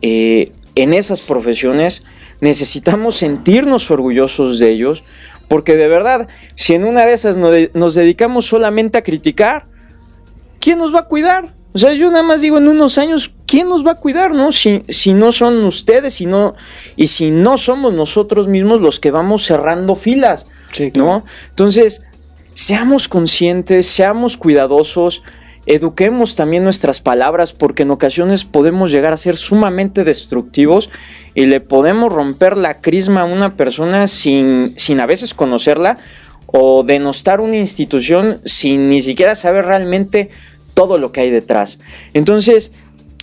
eh, 0.00 0.52
en 0.76 0.94
esas 0.94 1.20
profesiones, 1.20 2.04
necesitamos 2.40 3.16
sentirnos 3.16 3.90
orgullosos 3.90 4.60
de 4.60 4.70
ellos, 4.70 5.02
porque 5.48 5.74
de 5.74 5.88
verdad, 5.88 6.28
si 6.54 6.74
en 6.74 6.84
una 6.84 7.04
de 7.04 7.14
esas 7.14 7.36
nos 7.36 7.94
dedicamos 7.96 8.46
solamente 8.46 8.96
a 8.96 9.02
criticar, 9.02 9.64
¿quién 10.60 10.78
nos 10.78 10.94
va 10.94 11.00
a 11.00 11.08
cuidar? 11.08 11.55
O 11.76 11.78
sea, 11.78 11.92
yo 11.92 12.10
nada 12.10 12.22
más 12.22 12.40
digo 12.40 12.56
en 12.56 12.68
unos 12.68 12.96
años, 12.96 13.32
¿quién 13.46 13.68
nos 13.68 13.86
va 13.86 13.90
a 13.90 13.96
cuidar, 13.96 14.32
no? 14.32 14.50
Si, 14.50 14.82
si 14.88 15.12
no 15.12 15.30
son 15.30 15.62
ustedes 15.66 16.22
y, 16.22 16.28
y 16.96 17.06
si 17.08 17.30
no 17.30 17.58
somos 17.58 17.92
nosotros 17.92 18.48
mismos 18.48 18.80
los 18.80 18.98
que 18.98 19.10
vamos 19.10 19.44
cerrando 19.44 19.94
filas, 19.94 20.46
¿no? 20.94 21.26
Entonces, 21.50 22.00
seamos 22.54 23.08
conscientes, 23.08 23.86
seamos 23.86 24.38
cuidadosos, 24.38 25.22
eduquemos 25.66 26.34
también 26.34 26.64
nuestras 26.64 27.02
palabras 27.02 27.52
porque 27.52 27.82
en 27.82 27.90
ocasiones 27.90 28.46
podemos 28.46 28.90
llegar 28.90 29.12
a 29.12 29.18
ser 29.18 29.36
sumamente 29.36 30.02
destructivos 30.02 30.88
y 31.34 31.44
le 31.44 31.60
podemos 31.60 32.10
romper 32.10 32.56
la 32.56 32.80
crisma 32.80 33.20
a 33.20 33.26
una 33.26 33.54
persona 33.54 34.06
sin, 34.06 34.72
sin 34.78 34.98
a 34.98 35.04
veces 35.04 35.34
conocerla 35.34 35.98
o 36.46 36.84
denostar 36.84 37.42
una 37.42 37.56
institución 37.56 38.40
sin 38.46 38.88
ni 38.88 39.02
siquiera 39.02 39.34
saber 39.34 39.66
realmente 39.66 40.30
todo 40.76 40.98
lo 40.98 41.10
que 41.10 41.22
hay 41.22 41.30
detrás. 41.30 41.78
Entonces, 42.12 42.70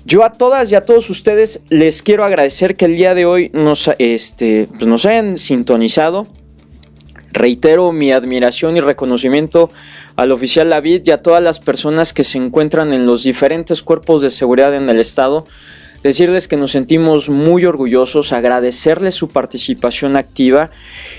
yo 0.06 0.24
a 0.24 0.32
todas 0.32 0.72
y 0.72 0.76
a 0.76 0.82
todos 0.82 1.10
ustedes 1.12 1.62
les 1.70 2.02
quiero 2.02 2.26
agradecer 2.26 2.76
que 2.76 2.86
el 2.86 2.98
día 2.98 3.14
de 3.14 3.26
hoy 3.26 3.52
nos, 3.54 3.90
este, 4.00 4.68
pues 4.68 4.88
nos 4.88 5.06
hayan 5.06 5.38
sintonizado. 5.38 6.28
Reitero 7.32 7.92
mi 7.92 8.12
admiración 8.12 8.76
y 8.76 8.80
reconocimiento 8.80 9.70
al 10.16 10.32
oficial 10.32 10.72
David 10.72 11.04
y 11.06 11.12
a 11.12 11.22
todas 11.22 11.42
las 11.42 11.60
personas 11.60 12.12
que 12.12 12.24
se 12.24 12.40
encuentran 12.40 12.92
en 12.92 13.06
los 13.06 13.24
diferentes 13.24 13.84
cuerpos 13.84 14.22
de 14.22 14.32
seguridad 14.32 14.76
en 14.76 14.90
el 14.90 15.00
estado, 15.00 15.46
decirles 16.04 16.48
que 16.48 16.58
nos 16.58 16.72
sentimos 16.72 17.30
muy 17.30 17.66
orgullosos, 17.66 18.34
agradecerles 18.34 19.16
su 19.16 19.30
participación 19.30 20.18
activa 20.18 20.70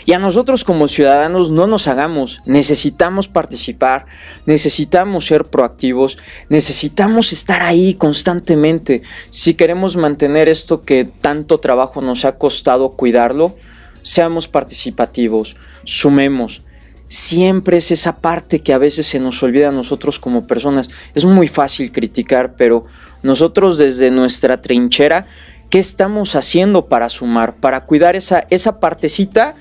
y 0.04 0.12
a 0.12 0.18
nosotros 0.18 0.62
como 0.62 0.88
ciudadanos 0.88 1.50
no 1.50 1.66
nos 1.66 1.88
hagamos, 1.88 2.42
necesitamos 2.44 3.26
participar, 3.26 4.06
necesitamos 4.46 5.26
ser 5.26 5.46
proactivos, 5.46 6.18
necesitamos 6.50 7.32
estar 7.32 7.62
ahí 7.62 7.94
constantemente 7.94 9.02
si 9.30 9.54
queremos 9.54 9.96
mantener 9.96 10.48
esto 10.48 10.82
que 10.82 11.04
tanto 11.04 11.58
trabajo 11.58 12.02
nos 12.02 12.26
ha 12.26 12.36
costado 12.36 12.90
cuidarlo, 12.90 13.56
seamos 14.02 14.46
participativos, 14.46 15.56
sumemos 15.84 16.62
siempre 17.06 17.76
es 17.76 17.90
esa 17.90 18.16
parte 18.16 18.60
que 18.60 18.72
a 18.72 18.78
veces 18.78 19.06
se 19.06 19.20
nos 19.20 19.42
olvida 19.42 19.68
a 19.68 19.72
nosotros 19.72 20.18
como 20.18 20.46
personas. 20.46 20.90
Es 21.14 21.24
muy 21.24 21.46
fácil 21.46 21.92
criticar, 21.92 22.56
pero 22.56 22.86
nosotros 23.24 23.78
desde 23.78 24.10
nuestra 24.10 24.60
trinchera, 24.60 25.26
¿qué 25.70 25.80
estamos 25.80 26.36
haciendo 26.36 26.86
para 26.86 27.08
sumar, 27.08 27.56
para 27.56 27.84
cuidar 27.84 28.14
esa, 28.14 28.44
esa 28.50 28.78
partecita 28.78 29.54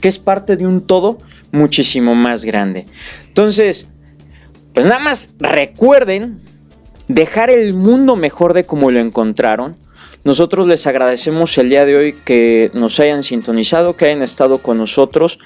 que 0.00 0.08
es 0.08 0.18
parte 0.18 0.56
de 0.56 0.66
un 0.66 0.80
todo 0.80 1.18
muchísimo 1.52 2.14
más 2.16 2.44
grande? 2.44 2.86
Entonces, 3.28 3.88
pues 4.74 4.86
nada 4.86 4.98
más 4.98 5.34
recuerden 5.38 6.40
dejar 7.08 7.50
el 7.50 7.74
mundo 7.74 8.16
mejor 8.16 8.54
de 8.54 8.64
como 8.64 8.90
lo 8.90 9.00
encontraron. 9.00 9.76
Nosotros 10.24 10.66
les 10.66 10.86
agradecemos 10.86 11.56
el 11.58 11.70
día 11.70 11.84
de 11.84 11.96
hoy 11.96 12.12
que 12.24 12.70
nos 12.74 13.00
hayan 13.00 13.22
sintonizado, 13.22 13.96
que 13.96 14.06
hayan 14.06 14.22
estado 14.22 14.58
con 14.58 14.78
nosotros. 14.78 15.38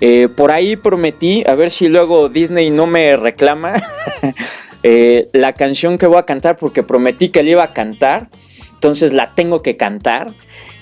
Eh, 0.00 0.28
por 0.28 0.50
ahí 0.50 0.76
prometí, 0.76 1.42
a 1.46 1.54
ver 1.54 1.70
si 1.70 1.88
luego 1.88 2.28
Disney 2.28 2.70
no 2.70 2.86
me 2.86 3.16
reclama, 3.16 3.74
eh, 4.88 5.28
la 5.32 5.52
canción 5.52 5.98
que 5.98 6.06
voy 6.06 6.18
a 6.18 6.26
cantar 6.26 6.54
porque 6.54 6.84
prometí 6.84 7.30
que 7.30 7.42
la 7.42 7.50
iba 7.50 7.64
a 7.64 7.72
cantar, 7.72 8.28
entonces 8.72 9.12
la 9.12 9.34
tengo 9.34 9.60
que 9.60 9.76
cantar. 9.76 10.28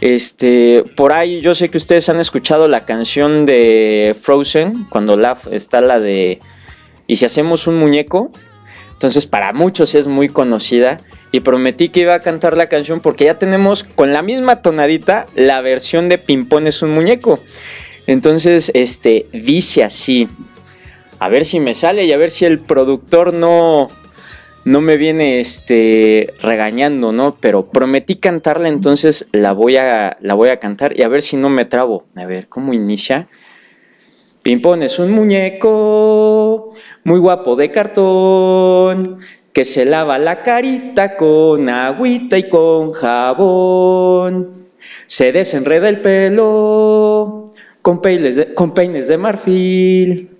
Este, 0.03 0.85
por 0.95 1.15
ahí 1.15 1.41
yo 1.41 1.55
sé 1.55 1.71
que 1.71 1.79
ustedes 1.79 2.11
han 2.11 2.21
escuchado 2.21 2.69
la 2.69 2.85
canción 2.85 3.47
de 3.47 4.15
Frozen, 4.21 4.89
cuando 4.91 5.17
la, 5.17 5.39
está 5.51 5.81
la 5.81 6.01
de 6.01 6.39
¿Y 7.07 7.17
si 7.17 7.25
hacemos 7.25 7.67
un 7.67 7.79
muñeco? 7.79 8.31
Entonces 8.93 9.25
para 9.25 9.55
muchos 9.55 9.95
es 9.95 10.07
muy 10.07 10.29
conocida 10.29 10.99
y 11.33 11.41
prometí 11.41 11.89
que 11.89 12.01
iba 12.01 12.13
a 12.13 12.21
cantar 12.21 12.59
la 12.59 12.69
canción 12.69 13.01
porque 13.01 13.25
ya 13.25 13.39
tenemos 13.39 13.85
con 13.85 14.13
la 14.13 14.21
misma 14.21 14.61
tonadita 14.61 15.25
la 15.35 15.63
versión 15.63 16.11
de 16.11 16.19
Pimpón 16.19 16.67
es 16.67 16.83
un 16.83 16.91
muñeco. 16.91 17.41
Entonces, 18.07 18.71
este 18.75 19.25
dice 19.33 19.83
así. 19.83 20.29
A 21.25 21.29
ver 21.31 21.47
si 21.47 21.59
me 21.59 21.75
sale 21.75 22.05
y 22.05 22.13
a 22.13 22.19
ver 22.19 22.31
si 22.31 22.45
el 22.45 22.59
productor 22.59 23.33
no 23.33 23.89
no 24.67 24.83
me 24.83 24.99
viene 24.99 25.41
este 25.41 26.35
regañando, 26.43 27.13
¿no? 27.13 27.39
Pero 27.41 27.71
prometí 27.71 28.17
cantarla, 28.17 28.69
entonces 28.69 29.27
la 29.33 29.53
voy 29.53 29.79
a 29.79 30.19
la 30.21 30.35
voy 30.35 30.51
a 30.51 30.59
cantar 30.59 30.95
y 30.95 31.03
a 31.03 31.09
ver 31.09 31.23
si 31.23 31.39
no 31.39 31.49
me 31.49 31.65
trabo. 31.65 32.05
A 32.15 32.27
ver, 32.27 32.47
¿cómo 32.49 32.75
inicia? 32.75 33.27
Pimpón 34.43 34.83
es 34.83 34.99
un 34.99 35.13
muñeco 35.13 36.75
muy 37.05 37.21
guapo 37.21 37.57
de 37.57 37.71
cartón 37.71 39.21
que 39.55 39.65
se 39.65 39.87
lava 39.87 40.19
la 40.19 40.43
carita 40.43 41.17
con 41.17 41.71
agüita 41.71 42.37
y 42.37 42.51
con 42.51 42.93
jabón. 42.93 44.51
Se 45.07 45.33
desenreda 45.33 45.89
el 45.89 46.03
pelo 46.03 47.47
con 47.81 48.03
peines 48.03 48.37
de, 48.37 48.53
con 48.53 48.75
peines 48.75 49.09
de 49.09 49.17
marfil. 49.17 50.31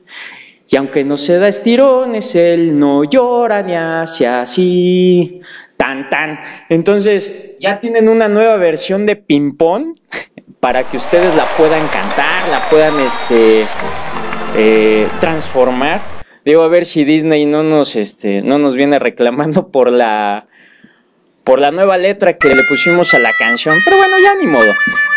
Y 0.69 0.77
aunque 0.77 1.05
no 1.05 1.17
se 1.17 1.39
da 1.39 1.49
estirones, 1.49 2.35
él 2.35 2.79
no 2.79 3.05
llora 3.05 3.63
ni 3.63 3.75
hace 3.75 4.27
así. 4.27 5.41
Tan, 5.77 6.09
tan. 6.09 6.41
Entonces, 6.69 7.57
ya 7.61 7.81
tienen 7.81 8.09
una 8.09 8.29
nueva 8.29 8.57
versión 8.57 9.07
de 9.07 9.17
Pimpón 9.17 9.93
para 10.61 10.85
que 10.85 10.97
ustedes 10.97 11.35
la 11.35 11.45
puedan 11.57 11.87
cantar, 11.89 12.49
la 12.49 12.69
puedan 12.71 12.99
este, 13.01 13.67
eh, 14.57 15.07
transformar. 15.21 16.01
Digo, 16.45 16.63
a 16.63 16.69
ver 16.69 16.87
si 16.87 17.05
Disney 17.05 17.45
no 17.47 17.63
nos, 17.63 17.97
este, 17.97 18.43
no 18.43 18.59
nos 18.59 18.75
viene 18.75 18.99
reclamando 18.99 19.69
por 19.69 19.91
la, 19.91 20.47
por 21.43 21.59
la 21.59 21.71
nueva 21.71 21.99
letra 21.99 22.35
que 22.35 22.55
le 22.55 22.63
pusimos 22.65 23.13
a 23.15 23.19
la 23.19 23.33
canción. 23.39 23.77
Pero 23.85 23.99
bueno, 23.99 24.17
ya 24.23 24.35
ni 24.37 24.47
modo. 24.47 24.73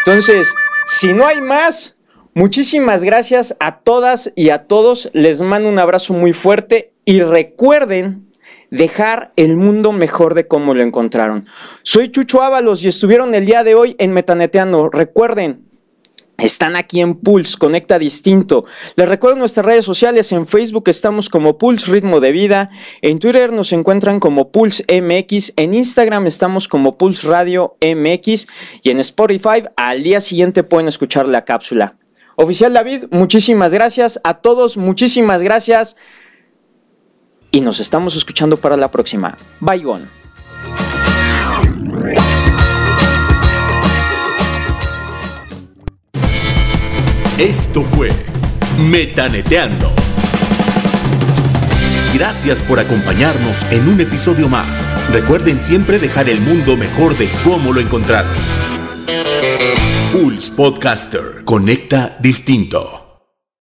Entonces, 0.05 0.53
si 0.85 1.13
no 1.13 1.27
hay 1.27 1.41
más, 1.41 1.96
muchísimas 2.37 3.03
gracias 3.03 3.57
a 3.59 3.79
todas 3.79 4.31
y 4.35 4.51
a 4.51 4.67
todos. 4.67 5.09
Les 5.13 5.41
mando 5.41 5.67
un 5.69 5.79
abrazo 5.79 6.13
muy 6.13 6.33
fuerte 6.33 6.93
y 7.03 7.21
recuerden 7.21 8.27
dejar 8.69 9.33
el 9.35 9.57
mundo 9.57 9.91
mejor 9.91 10.35
de 10.35 10.47
cómo 10.47 10.75
lo 10.75 10.83
encontraron. 10.83 11.47
Soy 11.81 12.11
Chucho 12.11 12.43
Ábalos 12.43 12.83
y 12.83 12.89
estuvieron 12.89 13.33
el 13.33 13.45
día 13.45 13.63
de 13.63 13.73
hoy 13.73 13.95
en 13.97 14.13
Metaneteando. 14.13 14.89
Recuerden, 14.89 15.65
están 16.37 16.75
aquí 16.75 17.01
en 17.01 17.15
Pulse, 17.15 17.57
Conecta 17.57 17.97
Distinto. 17.97 18.65
Les 18.95 19.09
recuerdo 19.09 19.37
nuestras 19.37 19.65
redes 19.65 19.85
sociales. 19.85 20.31
En 20.31 20.45
Facebook 20.45 20.89
estamos 20.89 21.29
como 21.29 21.57
Pulse 21.57 21.91
Ritmo 21.91 22.19
de 22.19 22.31
Vida. 22.31 22.69
En 23.01 23.17
Twitter 23.17 23.51
nos 23.51 23.73
encuentran 23.73 24.19
como 24.19 24.51
Pulse 24.51 24.85
MX. 24.87 25.53
En 25.55 25.73
Instagram 25.73 26.27
estamos 26.27 26.67
como 26.67 26.99
Pulse 26.99 27.27
Radio 27.27 27.77
MX. 27.81 28.47
Y 28.83 28.91
en 28.91 28.99
Spotify 28.99 29.63
al 29.75 30.03
día 30.03 30.19
siguiente 30.19 30.63
pueden 30.63 30.87
escuchar 30.87 31.27
la 31.27 31.43
cápsula. 31.43 31.97
Oficial 32.39 32.71
David, 32.71 33.05
muchísimas 33.09 33.73
gracias. 33.73 34.21
A 34.23 34.35
todos, 34.35 34.77
muchísimas 34.77 35.41
gracias. 35.41 35.97
Y 37.49 37.61
nos 37.61 37.79
estamos 37.79 38.15
escuchando 38.15 38.57
para 38.57 38.77
la 38.77 38.91
próxima. 38.91 39.35
Bye, 39.59 39.79
gone. 39.79 40.05
Esto 47.39 47.81
fue 47.81 48.11
Metaneteando. 48.79 49.91
Gracias 52.13 52.61
por 52.61 52.79
acompañarnos 52.79 53.63
en 53.71 53.89
un 53.89 53.99
episodio 53.99 54.47
más. 54.47 54.87
Recuerden 55.11 55.59
siempre 55.59 55.97
dejar 55.97 56.29
el 56.29 56.39
mundo 56.41 56.77
mejor 56.77 57.17
de 57.17 57.29
cómo 57.43 57.73
lo 57.73 57.79
encontraron. 57.79 58.76
Pulse 60.17 60.49
Podcaster. 60.49 61.43
Conecta 61.43 62.15
distinto. 62.19 63.06